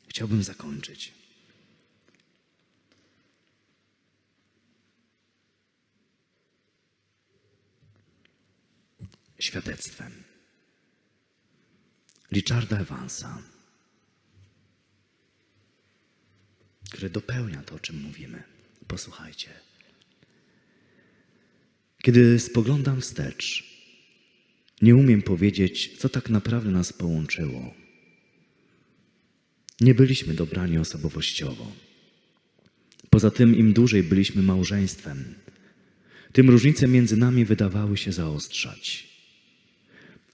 Chciałbym 0.08 0.42
zakończyć. 0.42 1.12
Świadectwem 9.38 10.12
Richarda 12.32 12.78
Evansa, 12.78 13.42
który 16.90 17.10
dopełnia 17.10 17.62
to, 17.62 17.74
o 17.74 17.78
czym 17.78 18.02
mówimy. 18.02 18.42
Posłuchajcie. 18.86 19.50
Kiedy 22.02 22.38
spoglądam 22.38 23.00
wstecz, 23.00 23.64
nie 24.82 24.96
umiem 24.96 25.22
powiedzieć, 25.22 25.98
co 25.98 26.08
tak 26.08 26.30
naprawdę 26.30 26.70
nas 26.70 26.92
połączyło. 26.92 27.74
Nie 29.80 29.94
byliśmy 29.94 30.34
dobrani 30.34 30.78
osobowościowo. 30.78 31.72
Poza 33.10 33.30
tym, 33.30 33.56
im 33.56 33.72
dłużej 33.72 34.02
byliśmy 34.02 34.42
małżeństwem, 34.42 35.34
tym 36.32 36.50
różnice 36.50 36.88
między 36.88 37.16
nami 37.16 37.44
wydawały 37.44 37.96
się 37.96 38.12
zaostrzać. 38.12 39.15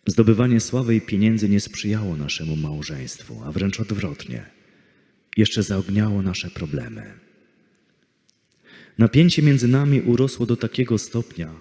Zdobywanie 0.07 0.61
sławy 0.61 0.97
i 0.97 1.01
pieniędzy 1.01 1.49
nie 1.49 1.61
sprzyjało 1.61 2.17
naszemu 2.17 2.57
małżeństwu, 2.57 3.43
a 3.45 3.53
wręcz 3.53 3.81
odwrotnie. 3.81 4.47
Jeszcze 5.37 5.63
zaogniało 5.63 6.23
nasze 6.23 6.51
problemy. 6.51 7.13
Napięcie 8.99 9.43
między 9.43 9.69
nami 9.69 10.01
urosło 10.01 10.47
do 10.47 10.57
takiego 10.57 10.99
stopnia, 10.99 11.55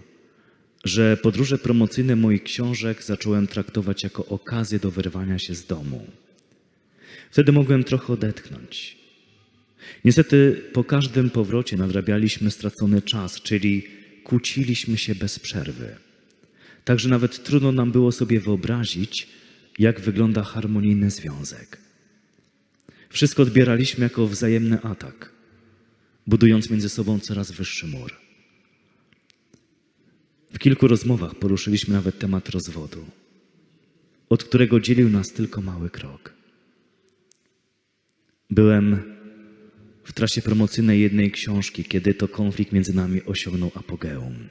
że 0.83 1.17
podróże 1.17 1.57
promocyjne 1.57 2.15
moich 2.15 2.43
książek 2.43 3.03
zacząłem 3.03 3.47
traktować 3.47 4.03
jako 4.03 4.25
okazję 4.25 4.79
do 4.79 4.91
wyrwania 4.91 5.39
się 5.39 5.55
z 5.55 5.65
domu. 5.65 6.07
Wtedy 7.31 7.51
mogłem 7.51 7.83
trochę 7.83 8.13
odetchnąć. 8.13 8.97
Niestety 10.05 10.61
po 10.73 10.83
każdym 10.83 11.29
powrocie 11.29 11.77
nadrabialiśmy 11.77 12.51
stracony 12.51 13.01
czas, 13.01 13.41
czyli 13.41 13.87
kłóciliśmy 14.23 14.97
się 14.97 15.15
bez 15.15 15.39
przerwy. 15.39 15.95
Także 16.85 17.09
nawet 17.09 17.43
trudno 17.43 17.71
nam 17.71 17.91
było 17.91 18.11
sobie 18.11 18.39
wyobrazić, 18.39 19.27
jak 19.79 19.99
wygląda 19.99 20.43
harmonijny 20.43 21.11
związek. 21.11 21.77
Wszystko 23.09 23.43
odbieraliśmy 23.43 24.03
jako 24.03 24.27
wzajemny 24.27 24.81
atak 24.81 25.31
budując 26.27 26.69
między 26.69 26.89
sobą 26.89 27.19
coraz 27.19 27.51
wyższy 27.51 27.87
mur. 27.87 28.13
W 30.53 30.59
kilku 30.59 30.87
rozmowach 30.87 31.35
poruszyliśmy 31.35 31.93
nawet 31.93 32.19
temat 32.19 32.49
rozwodu, 32.49 33.05
od 34.29 34.43
którego 34.43 34.79
dzielił 34.79 35.09
nas 35.09 35.31
tylko 35.31 35.61
mały 35.61 35.89
krok. 35.89 36.33
Byłem 38.49 39.03
w 40.03 40.13
trasie 40.13 40.41
promocyjnej 40.41 41.01
jednej 41.01 41.31
książki, 41.31 41.83
kiedy 41.83 42.13
to 42.13 42.27
konflikt 42.27 42.71
między 42.71 42.93
nami 42.93 43.23
osiągnął 43.23 43.71
apogeum. 43.75 44.49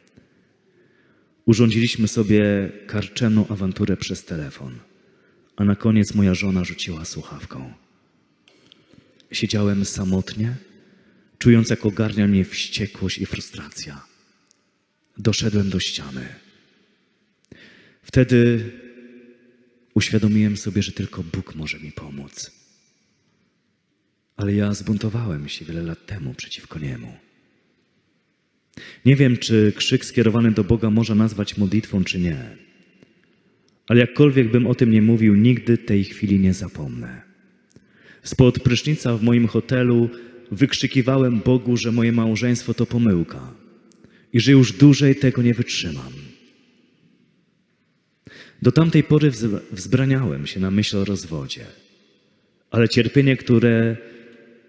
Urządziliśmy 1.46 2.08
sobie 2.08 2.72
karczeną 2.86 3.48
awanturę 3.48 3.96
przez 3.96 4.24
telefon, 4.24 4.78
a 5.56 5.64
na 5.64 5.76
koniec 5.76 6.14
moja 6.14 6.34
żona 6.34 6.64
rzuciła 6.64 7.04
słuchawką. 7.04 7.72
Siedziałem 9.32 9.84
samotnie 9.84 10.56
czując 11.38 11.70
jak 11.70 11.86
ogarnia 11.86 12.26
mnie 12.26 12.44
wściekłość 12.44 13.18
i 13.18 13.26
frustracja. 13.26 14.06
Doszedłem 15.18 15.70
do 15.70 15.80
ściany. 15.80 16.28
Wtedy 18.02 18.70
uświadomiłem 19.94 20.56
sobie, 20.56 20.82
że 20.82 20.92
tylko 20.92 21.22
Bóg 21.22 21.54
może 21.54 21.80
mi 21.80 21.92
pomóc. 21.92 22.50
Ale 24.36 24.54
ja 24.54 24.74
zbuntowałem 24.74 25.48
się 25.48 25.64
wiele 25.64 25.82
lat 25.82 26.06
temu 26.06 26.34
przeciwko 26.34 26.78
Niemu. 26.78 27.29
Nie 29.04 29.16
wiem, 29.16 29.36
czy 29.36 29.72
krzyk 29.76 30.04
skierowany 30.04 30.50
do 30.50 30.64
Boga 30.64 30.90
można 30.90 31.14
nazwać 31.14 31.56
modlitwą, 31.56 32.04
czy 32.04 32.20
nie. 32.20 32.56
Ale 33.88 34.00
jakkolwiek 34.00 34.50
bym 34.50 34.66
o 34.66 34.74
tym 34.74 34.90
nie 34.90 35.02
mówił, 35.02 35.36
nigdy 35.36 35.78
tej 35.78 36.04
chwili 36.04 36.40
nie 36.40 36.54
zapomnę. 36.54 37.22
Spod 38.22 38.60
prysznica 38.60 39.16
w 39.16 39.22
moim 39.22 39.46
hotelu 39.46 40.10
wykrzykiwałem 40.50 41.40
Bogu, 41.40 41.76
że 41.76 41.92
moje 41.92 42.12
małżeństwo 42.12 42.74
to 42.74 42.86
pomyłka 42.86 43.54
i 44.32 44.40
że 44.40 44.52
już 44.52 44.72
dłużej 44.72 45.16
tego 45.16 45.42
nie 45.42 45.54
wytrzymam. 45.54 46.12
Do 48.62 48.72
tamtej 48.72 49.02
pory 49.02 49.30
wzbraniałem 49.72 50.46
się 50.46 50.60
na 50.60 50.70
myśl 50.70 50.96
o 50.96 51.04
rozwodzie, 51.04 51.64
ale 52.70 52.88
cierpienie, 52.88 53.36
które 53.36 53.96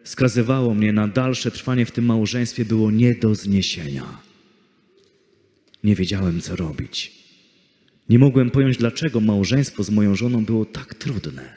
skazywało 0.03 0.73
mnie 0.73 0.93
na 0.93 1.07
dalsze 1.07 1.51
trwanie 1.51 1.85
w 1.85 1.91
tym 1.91 2.05
małżeństwie, 2.05 2.65
było 2.65 2.91
nie 2.91 3.15
do 3.15 3.35
zniesienia. 3.35 4.21
Nie 5.83 5.95
wiedziałem, 5.95 6.41
co 6.41 6.55
robić. 6.55 7.11
Nie 8.09 8.19
mogłem 8.19 8.51
pojąć, 8.51 8.77
dlaczego 8.77 9.19
małżeństwo 9.19 9.83
z 9.83 9.89
moją 9.89 10.15
żoną 10.15 10.45
było 10.45 10.65
tak 10.65 10.95
trudne. 10.95 11.55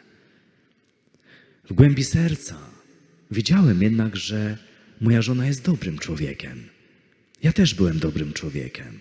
W 1.70 1.72
głębi 1.72 2.04
serca 2.04 2.74
Wiedziałem 3.30 3.82
jednak, 3.82 4.16
że 4.16 4.58
moja 5.00 5.22
żona 5.22 5.46
jest 5.46 5.64
dobrym 5.64 5.98
człowiekiem. 5.98 6.68
Ja 7.42 7.52
też 7.52 7.74
byłem 7.74 7.98
dobrym 7.98 8.32
człowiekiem. 8.32 9.00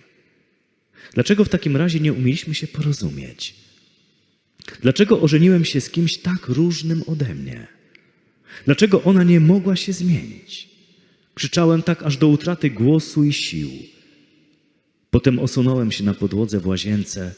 Dlaczego 1.14 1.44
w 1.44 1.48
takim 1.48 1.76
razie 1.76 2.00
nie 2.00 2.12
umieliśmy 2.12 2.54
się 2.54 2.66
porozumieć? 2.66 3.54
Dlaczego 4.80 5.20
ożeniłem 5.20 5.64
się 5.64 5.80
z 5.80 5.90
kimś 5.90 6.18
tak 6.18 6.48
różnym 6.48 7.02
ode 7.06 7.34
mnie? 7.34 7.66
Dlaczego 8.64 9.02
ona 9.02 9.22
nie 9.22 9.40
mogła 9.40 9.76
się 9.76 9.92
zmienić? 9.92 10.70
Krzyczałem 11.34 11.82
tak 11.82 12.02
aż 12.02 12.16
do 12.16 12.28
utraty 12.28 12.70
głosu 12.70 13.24
i 13.24 13.32
sił. 13.32 13.70
Potem 15.10 15.38
osunąłem 15.38 15.92
się 15.92 16.04
na 16.04 16.14
podłodze 16.14 16.60
w 16.60 16.66
łazience, 16.66 17.34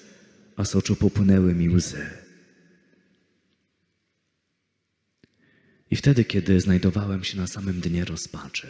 a 0.57 0.65
z 0.65 0.77
oczu 0.77 0.97
popłynęły 0.97 1.55
mi 1.55 1.69
łzy. 1.69 2.07
I 5.91 5.97
wtedy, 5.97 6.25
kiedy 6.25 6.61
znajdowałem 6.61 7.25
się 7.25 7.37
na 7.37 7.47
samym 7.47 7.81
dnie 7.81 8.05
rozpaczy, 8.05 8.67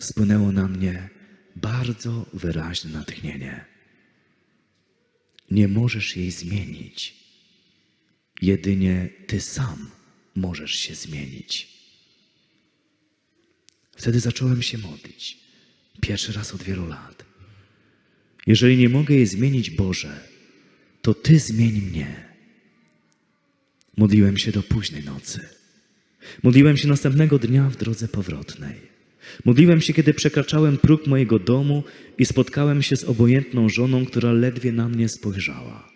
spłynęło 0.00 0.52
na 0.52 0.68
mnie 0.68 1.08
bardzo 1.56 2.26
wyraźne 2.32 2.90
natchnienie. 2.90 3.64
Nie 5.50 5.68
możesz 5.68 6.16
jej 6.16 6.30
zmienić. 6.30 7.24
Jedynie 8.42 9.08
ty 9.26 9.40
sam 9.40 9.90
możesz 10.34 10.74
się 10.74 10.94
zmienić. 10.94 11.68
Wtedy 13.96 14.20
zacząłem 14.20 14.62
się 14.62 14.78
modlić. 14.78 15.38
Pierwszy 16.00 16.32
raz 16.32 16.54
od 16.54 16.62
wielu 16.62 16.86
lat. 16.86 17.24
Jeżeli 18.46 18.76
nie 18.76 18.88
mogę 18.88 19.14
jej 19.14 19.26
zmienić, 19.26 19.70
Boże, 19.70 20.28
to 21.02 21.14
Ty 21.14 21.38
zmień 21.38 21.80
mnie. 21.80 22.28
Modliłem 23.96 24.36
się 24.36 24.52
do 24.52 24.62
późnej 24.62 25.04
nocy. 25.04 25.48
Modliłem 26.42 26.76
się 26.76 26.88
następnego 26.88 27.38
dnia 27.38 27.70
w 27.70 27.76
drodze 27.76 28.08
powrotnej. 28.08 28.94
Modliłem 29.44 29.80
się, 29.80 29.92
kiedy 29.92 30.14
przekraczałem 30.14 30.78
próg 30.78 31.06
mojego 31.06 31.38
domu 31.38 31.84
i 32.18 32.24
spotkałem 32.24 32.82
się 32.82 32.96
z 32.96 33.04
obojętną 33.04 33.68
żoną, 33.68 34.06
która 34.06 34.32
ledwie 34.32 34.72
na 34.72 34.88
mnie 34.88 35.08
spojrzała. 35.08 35.88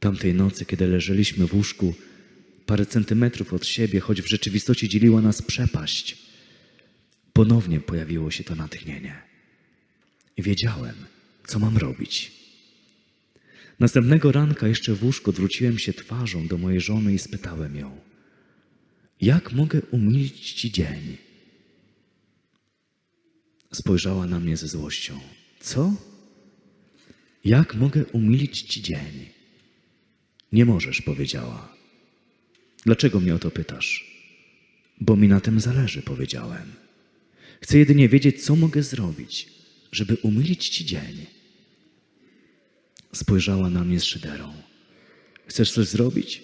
Tamtej 0.00 0.34
nocy, 0.34 0.64
kiedy 0.64 0.86
leżeliśmy 0.86 1.46
w 1.46 1.54
łóżku, 1.54 1.94
parę 2.68 2.86
centymetrów 2.86 3.52
od 3.52 3.66
siebie, 3.66 4.00
choć 4.00 4.22
w 4.22 4.28
rzeczywistości 4.28 4.88
dzieliła 4.88 5.20
nas 5.20 5.42
przepaść, 5.42 6.18
ponownie 7.32 7.80
pojawiło 7.80 8.30
się 8.30 8.44
to 8.44 8.54
natchnienie. 8.54 9.22
Wiedziałem, 10.38 10.94
co 11.46 11.58
mam 11.58 11.76
robić. 11.76 12.32
Następnego 13.78 14.32
ranka 14.32 14.68
jeszcze 14.68 14.94
w 14.94 15.04
łóżku 15.04 15.30
odwróciłem 15.30 15.78
się 15.78 15.92
twarzą 15.92 16.46
do 16.46 16.58
mojej 16.58 16.80
żony 16.80 17.14
i 17.14 17.18
spytałem 17.18 17.76
ją, 17.76 18.00
jak 19.20 19.52
mogę 19.52 19.82
umilić 19.90 20.52
Ci 20.52 20.72
dzień? 20.72 21.16
Spojrzała 23.72 24.26
na 24.26 24.40
mnie 24.40 24.56
ze 24.56 24.68
złością. 24.68 25.20
Co? 25.60 25.94
Jak 27.44 27.74
mogę 27.74 28.04
umilić 28.06 28.62
Ci 28.62 28.82
dzień? 28.82 29.28
Nie 30.52 30.64
możesz, 30.64 31.02
powiedziała. 31.02 31.77
Dlaczego 32.88 33.20
mnie 33.20 33.34
o 33.34 33.38
to 33.38 33.50
pytasz? 33.50 33.90
Bo 35.00 35.16
mi 35.16 35.28
na 35.28 35.40
tym 35.40 35.60
zależy, 35.60 36.02
powiedziałem. 36.02 36.72
Chcę 37.60 37.78
jedynie 37.78 38.08
wiedzieć, 38.08 38.44
co 38.44 38.56
mogę 38.56 38.82
zrobić, 38.82 39.48
żeby 39.92 40.16
umilić 40.22 40.68
Ci 40.68 40.84
dzień. 40.84 41.26
Spojrzała 43.12 43.70
na 43.70 43.84
mnie 43.84 44.00
z 44.00 44.04
szyderą. 44.04 44.54
Chcesz 45.46 45.72
coś 45.72 45.86
zrobić? 45.86 46.42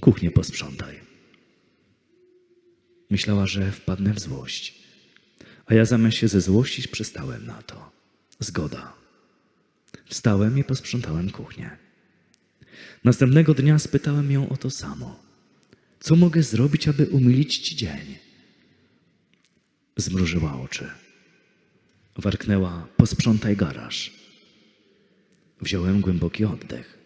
Kuchnię 0.00 0.30
posprzątaj. 0.30 1.00
Myślała, 3.10 3.46
że 3.46 3.72
wpadnę 3.72 4.14
w 4.14 4.20
złość. 4.20 4.74
A 5.66 5.74
ja 5.74 5.84
zamiast 5.84 6.16
się 6.16 6.28
ze 6.28 6.40
złościć, 6.40 6.88
przystałem 6.88 7.46
na 7.46 7.62
to. 7.62 7.90
Zgoda. 8.38 8.92
Wstałem 10.06 10.58
i 10.58 10.64
posprzątałem 10.64 11.30
kuchnię. 11.30 11.76
Następnego 13.04 13.54
dnia 13.54 13.78
spytałem 13.78 14.32
ją 14.32 14.48
o 14.48 14.56
to 14.56 14.70
samo. 14.70 15.31
Co 16.02 16.16
mogę 16.16 16.42
zrobić, 16.42 16.88
aby 16.88 17.06
umilić 17.06 17.58
ci 17.58 17.76
dzień? 17.76 18.18
Zmrużyła 19.96 20.60
oczy. 20.60 20.90
Warknęła: 22.16 22.88
Posprzątaj 22.96 23.56
garaż. 23.56 24.12
Wziąłem 25.60 26.00
głęboki 26.00 26.44
oddech. 26.44 26.98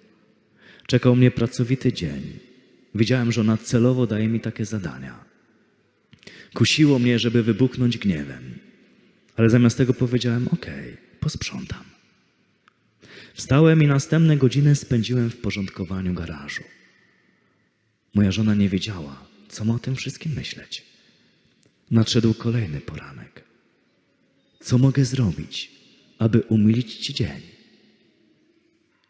Czekał 0.86 1.16
mnie 1.16 1.30
pracowity 1.30 1.92
dzień. 1.92 2.22
Wiedziałem, 2.94 3.32
że 3.32 3.40
ona 3.40 3.56
celowo 3.56 4.06
daje 4.06 4.28
mi 4.28 4.40
takie 4.40 4.64
zadania. 4.64 5.24
Kusiło 6.54 6.98
mnie, 6.98 7.18
żeby 7.18 7.42
wybuchnąć 7.42 7.98
gniewem, 7.98 8.58
ale 9.36 9.50
zamiast 9.50 9.78
tego 9.78 9.94
powiedziałem: 9.94 10.48
OK, 10.48 10.66
posprzątam. 11.20 11.84
Wstałem 13.34 13.82
i 13.82 13.86
następne 13.86 14.36
godziny 14.36 14.74
spędziłem 14.74 15.30
w 15.30 15.36
porządkowaniu 15.36 16.14
garażu. 16.14 16.62
Moja 18.16 18.32
żona 18.32 18.54
nie 18.54 18.68
wiedziała, 18.68 19.28
co 19.48 19.64
ma 19.64 19.74
o 19.74 19.78
tym 19.78 19.96
wszystkim 19.96 20.32
myśleć. 20.32 20.84
Nadszedł 21.90 22.34
kolejny 22.34 22.80
poranek. 22.80 23.44
Co 24.60 24.78
mogę 24.78 25.04
zrobić, 25.04 25.70
aby 26.18 26.40
umilić 26.40 26.94
ci 26.96 27.14
dzień? 27.14 27.40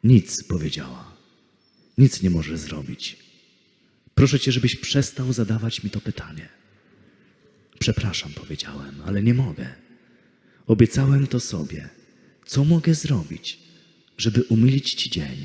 Nic, 0.05 0.45
powiedziała. 0.45 1.17
Nic 1.99 2.23
nie 2.23 2.31
może 2.31 2.59
zrobić. 2.59 3.17
Proszę 4.15 4.41
cię, 4.41 4.53
żebyś 4.53 4.77
przestał 4.77 5.33
zadawać 5.33 5.83
mi 5.83 5.91
to 5.91 6.01
pytanie. 6.01 6.49
Przepraszam, 7.79 8.33
powiedziałem, 8.33 9.03
ale 9.05 9.23
nie 9.23 9.35
mogę. 9.35 9.75
Obiecałem 10.67 11.27
to 11.27 11.41
sobie. 11.41 11.89
Co 12.47 12.65
mogę 12.65 12.95
zrobić, 12.95 13.59
żeby 14.19 14.43
umilić 14.43 14.95
ci 14.95 15.11
dzień? 15.11 15.45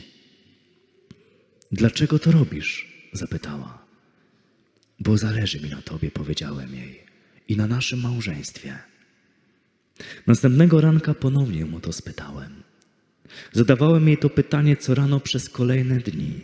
Dlaczego 1.72 2.20
to 2.20 2.32
robisz? 2.32 2.91
Zapytała. 3.14 3.86
Bo 5.00 5.18
zależy 5.18 5.62
mi 5.62 5.70
na 5.70 5.82
tobie, 5.82 6.12
powiedziałem 6.12 6.76
jej, 6.76 7.04
i 7.48 7.58
na 7.58 7.68
naszym 7.68 8.02
małżeństwie. 8.02 8.78
Następnego 10.28 10.82
ranka 10.82 11.14
ponownie 11.14 11.68
o 11.76 11.80
to 11.80 11.94
spytałem. 11.94 12.64
Zadawałem 13.52 14.08
jej 14.08 14.18
to 14.18 14.30
pytanie 14.30 14.78
co 14.78 14.96
rano 14.96 15.20
przez 15.20 15.50
kolejne 15.50 15.98
dni. 15.98 16.40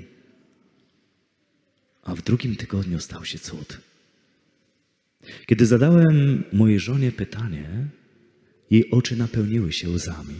A 2.04 2.16
w 2.16 2.22
drugim 2.22 2.56
tygodniu 2.56 3.00
stał 3.00 3.26
się 3.26 3.40
cud. 3.40 3.78
Kiedy 5.46 5.66
zadałem 5.66 6.44
mojej 6.54 6.80
żonie 6.80 7.12
pytanie, 7.12 7.88
jej 8.70 8.92
oczy 8.92 9.16
napełniły 9.16 9.74
się 9.74 9.90
łzami, 9.90 10.36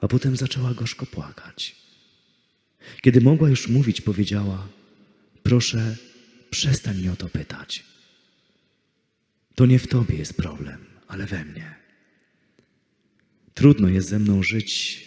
a 0.00 0.08
potem 0.08 0.36
zaczęła 0.36 0.74
gorzko 0.74 1.06
płakać. 1.06 1.76
Kiedy 3.02 3.20
mogła 3.20 3.48
już 3.48 3.68
mówić, 3.68 4.00
powiedziała: 4.00 4.68
Proszę, 5.42 5.96
przestań 6.50 6.96
mnie 6.96 7.12
o 7.12 7.16
to 7.16 7.28
pytać. 7.28 7.84
To 9.54 9.66
nie 9.66 9.78
w 9.78 9.86
tobie 9.86 10.16
jest 10.16 10.36
problem, 10.36 10.84
ale 11.08 11.26
we 11.26 11.44
mnie. 11.44 11.74
Trudno 13.54 13.88
jest 13.88 14.08
ze 14.08 14.18
mną 14.18 14.42
żyć 14.42 15.04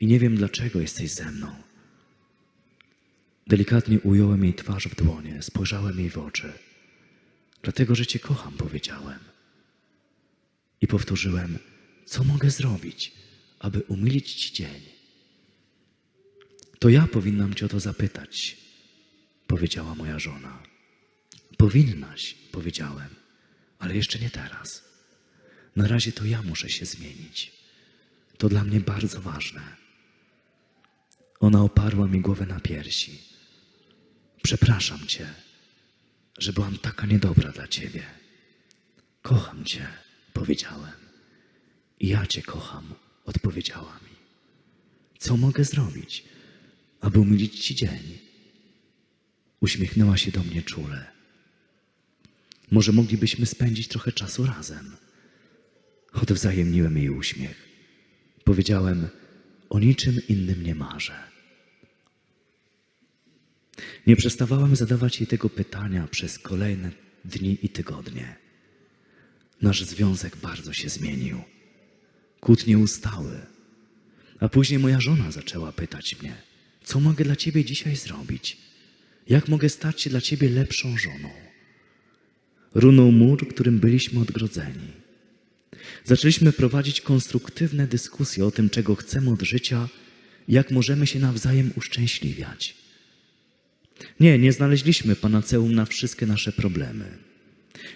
i 0.00 0.06
nie 0.06 0.18
wiem, 0.18 0.36
dlaczego 0.36 0.80
jesteś 0.80 1.10
ze 1.10 1.30
mną. 1.30 1.54
Delikatnie 3.46 4.00
ująłem 4.00 4.44
jej 4.44 4.54
twarz 4.54 4.88
w 4.88 4.94
dłonie, 4.96 5.42
spojrzałem 5.42 5.98
jej 5.98 6.10
w 6.10 6.18
oczy. 6.18 6.52
Dlatego, 7.62 7.94
że 7.94 8.06
Cię 8.06 8.18
kocham, 8.18 8.52
powiedziałem. 8.52 9.18
I 10.80 10.86
powtórzyłem, 10.86 11.58
co 12.06 12.24
mogę 12.24 12.50
zrobić, 12.50 13.12
aby 13.58 13.80
umilić 13.80 14.34
Ci 14.34 14.52
dzień. 14.52 14.80
To 16.78 16.88
ja 16.88 17.06
powinnam 17.06 17.54
Cię 17.54 17.66
o 17.66 17.68
to 17.68 17.80
zapytać, 17.80 18.56
powiedziała 19.52 19.94
moja 19.94 20.18
żona. 20.18 20.62
Powinnaś, 21.56 22.34
powiedziałem, 22.52 23.08
ale 23.78 23.96
jeszcze 23.96 24.18
nie 24.18 24.30
teraz. 24.30 24.84
Na 25.76 25.88
razie 25.88 26.12
to 26.12 26.24
ja 26.24 26.42
muszę 26.42 26.68
się 26.70 26.86
zmienić. 26.86 27.52
To 28.38 28.48
dla 28.48 28.64
mnie 28.64 28.80
bardzo 28.80 29.20
ważne. 29.20 29.62
Ona 31.40 31.62
oparła 31.62 32.06
mi 32.06 32.20
głowę 32.20 32.46
na 32.46 32.60
piersi. 32.60 33.22
Przepraszam 34.42 35.06
Cię, 35.06 35.34
że 36.38 36.52
byłam 36.52 36.78
taka 36.78 37.06
niedobra 37.06 37.52
dla 37.52 37.68
Ciebie. 37.68 38.02
Kocham 39.22 39.64
Cię, 39.64 39.86
powiedziałem. 40.32 41.00
I 42.00 42.08
ja 42.08 42.26
Cię 42.26 42.42
kocham, 42.42 42.94
odpowiedziała 43.24 43.94
mi. 44.04 44.16
Co 45.18 45.36
mogę 45.36 45.64
zrobić, 45.64 46.24
aby 47.00 47.18
umilić 47.20 47.66
Ci 47.66 47.74
dzień? 47.74 48.31
Uśmiechnęła 49.62 50.16
się 50.16 50.30
do 50.30 50.42
mnie 50.42 50.62
czule. 50.62 51.06
Może 52.70 52.92
moglibyśmy 52.92 53.46
spędzić 53.46 53.88
trochę 53.88 54.12
czasu 54.12 54.46
razem. 54.46 54.96
Odwzajemniłem 56.12 56.96
jej 56.96 57.10
uśmiech. 57.10 57.68
Powiedziałem, 58.44 59.08
o 59.70 59.78
niczym 59.78 60.20
innym 60.28 60.62
nie 60.62 60.74
marzę. 60.74 61.18
Nie 64.06 64.16
przestawałem 64.16 64.76
zadawać 64.76 65.20
jej 65.20 65.26
tego 65.26 65.50
pytania 65.50 66.08
przez 66.10 66.38
kolejne 66.38 66.90
dni 67.24 67.58
i 67.62 67.68
tygodnie. 67.68 68.36
Nasz 69.62 69.84
związek 69.84 70.36
bardzo 70.36 70.72
się 70.72 70.88
zmienił. 70.88 71.42
Kłótnie 72.40 72.78
ustały. 72.78 73.40
A 74.40 74.48
później 74.48 74.78
moja 74.78 75.00
żona 75.00 75.30
zaczęła 75.30 75.72
pytać 75.72 76.20
mnie, 76.20 76.42
co 76.84 77.00
mogę 77.00 77.24
dla 77.24 77.36
ciebie 77.36 77.64
dzisiaj 77.64 77.96
zrobić? 77.96 78.71
Jak 79.28 79.48
mogę 79.48 79.68
stać 79.68 80.02
się 80.02 80.10
dla 80.10 80.20
ciebie 80.20 80.48
lepszą 80.48 80.98
żoną? 80.98 81.30
Runął 82.74 83.12
mur, 83.12 83.48
którym 83.48 83.78
byliśmy 83.78 84.20
odgrodzeni. 84.20 84.88
Zaczęliśmy 86.04 86.52
prowadzić 86.52 87.00
konstruktywne 87.00 87.86
dyskusje 87.86 88.46
o 88.46 88.50
tym, 88.50 88.70
czego 88.70 88.94
chcemy 88.94 89.30
od 89.30 89.42
życia, 89.42 89.88
jak 90.48 90.70
możemy 90.70 91.06
się 91.06 91.18
nawzajem 91.18 91.70
uszczęśliwiać. 91.76 92.76
Nie, 94.20 94.38
nie 94.38 94.52
znaleźliśmy 94.52 95.16
panaceum 95.16 95.74
na 95.74 95.84
wszystkie 95.84 96.26
nasze 96.26 96.52
problemy. 96.52 97.18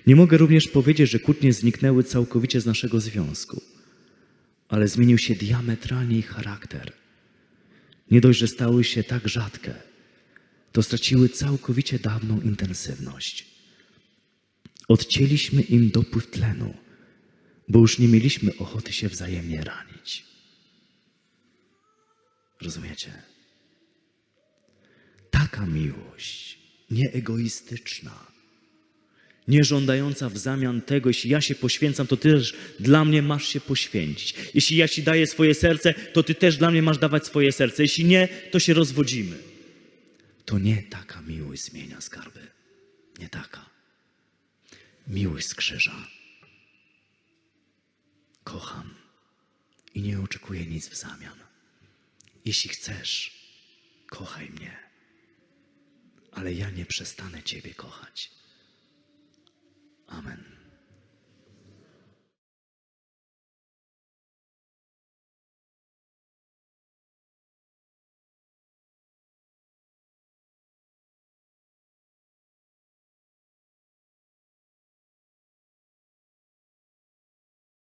Nie 0.07 0.16
mogę 0.16 0.37
również 0.37 0.68
powiedzieć, 0.68 1.11
że 1.11 1.18
kłótnie 1.18 1.53
zniknęły 1.53 2.05
całkowicie 2.05 2.61
z 2.61 2.66
naszego 2.66 3.01
związku, 3.01 3.62
ale 4.68 4.89
zmienił 4.89 5.18
się 5.18 5.35
diametralnie 5.35 6.18
ich 6.18 6.29
charakter. 6.29 6.93
Nie 8.11 8.20
dość, 8.20 8.39
że 8.39 8.49
stały 8.49 8.85
się 8.85 9.05
tak 9.05 9.29
rzadkie, 9.29 9.74
to 10.77 10.83
straciły 10.83 11.29
całkowicie 11.29 11.99
dawną 11.99 12.41
intensywność. 12.41 13.47
Odcięliśmy 14.89 15.62
im 15.62 15.91
dopływ 15.91 16.31
tlenu, 16.31 16.74
bo 17.68 17.79
już 17.79 17.99
nie 17.99 18.09
mieliśmy 18.09 18.57
ochoty 18.59 18.93
się 18.93 19.09
wzajemnie 19.09 19.64
ranić. 19.64 20.24
Rozumiecie? 22.62 23.12
Taka 25.31 25.66
miłość, 25.66 26.59
nieegoistyczna, 26.91 28.27
nie 29.49 29.64
żądająca 29.64 30.29
w 30.29 30.39
zamian 30.39 30.81
tego, 30.81 31.11
jeśli 31.11 31.31
ja 31.31 31.41
się 31.41 31.55
poświęcam, 31.55 32.07
to 32.07 32.16
ty 32.16 32.31
też 32.31 32.55
dla 32.81 33.05
mnie 33.05 33.22
masz 33.22 33.49
się 33.49 33.61
poświęcić. 33.61 34.35
Jeśli 34.55 34.77
ja 34.77 34.89
ci 34.89 35.03
daję 35.03 35.27
swoje 35.27 35.55
serce, 35.55 35.95
to 36.12 36.22
ty 36.22 36.35
też 36.35 36.57
dla 36.57 36.70
mnie 36.70 36.83
masz 36.83 36.99
dawać 36.99 37.27
swoje 37.27 37.53
serce. 37.53 37.83
Jeśli 37.83 38.05
nie, 38.05 38.29
to 38.51 38.59
się 38.59 38.74
rozwodzimy. 38.74 39.55
To 40.47 40.59
nie 40.59 40.82
taka 40.82 41.20
miłość 41.20 41.62
zmienia 41.64 42.01
skarby. 42.01 42.51
Nie 43.18 43.28
taka. 43.28 43.70
Miłość 45.07 45.49
z 45.49 45.55
krzyża. 45.55 46.07
Kocham 48.44 48.94
i 49.94 50.03
nie 50.03 50.20
oczekuję 50.20 50.66
nic 50.66 50.88
w 50.88 50.94
zamian. 50.97 51.38
Jeśli 52.44 52.70
chcesz, 52.70 53.40
kochaj 54.07 54.51
mnie, 54.51 54.76
ale 56.32 56.53
ja 56.53 56.70
nie 56.70 56.86
przestanę 56.86 57.42
Ciebie 57.42 57.74
kochać. 57.74 58.30
Amen. 60.07 60.55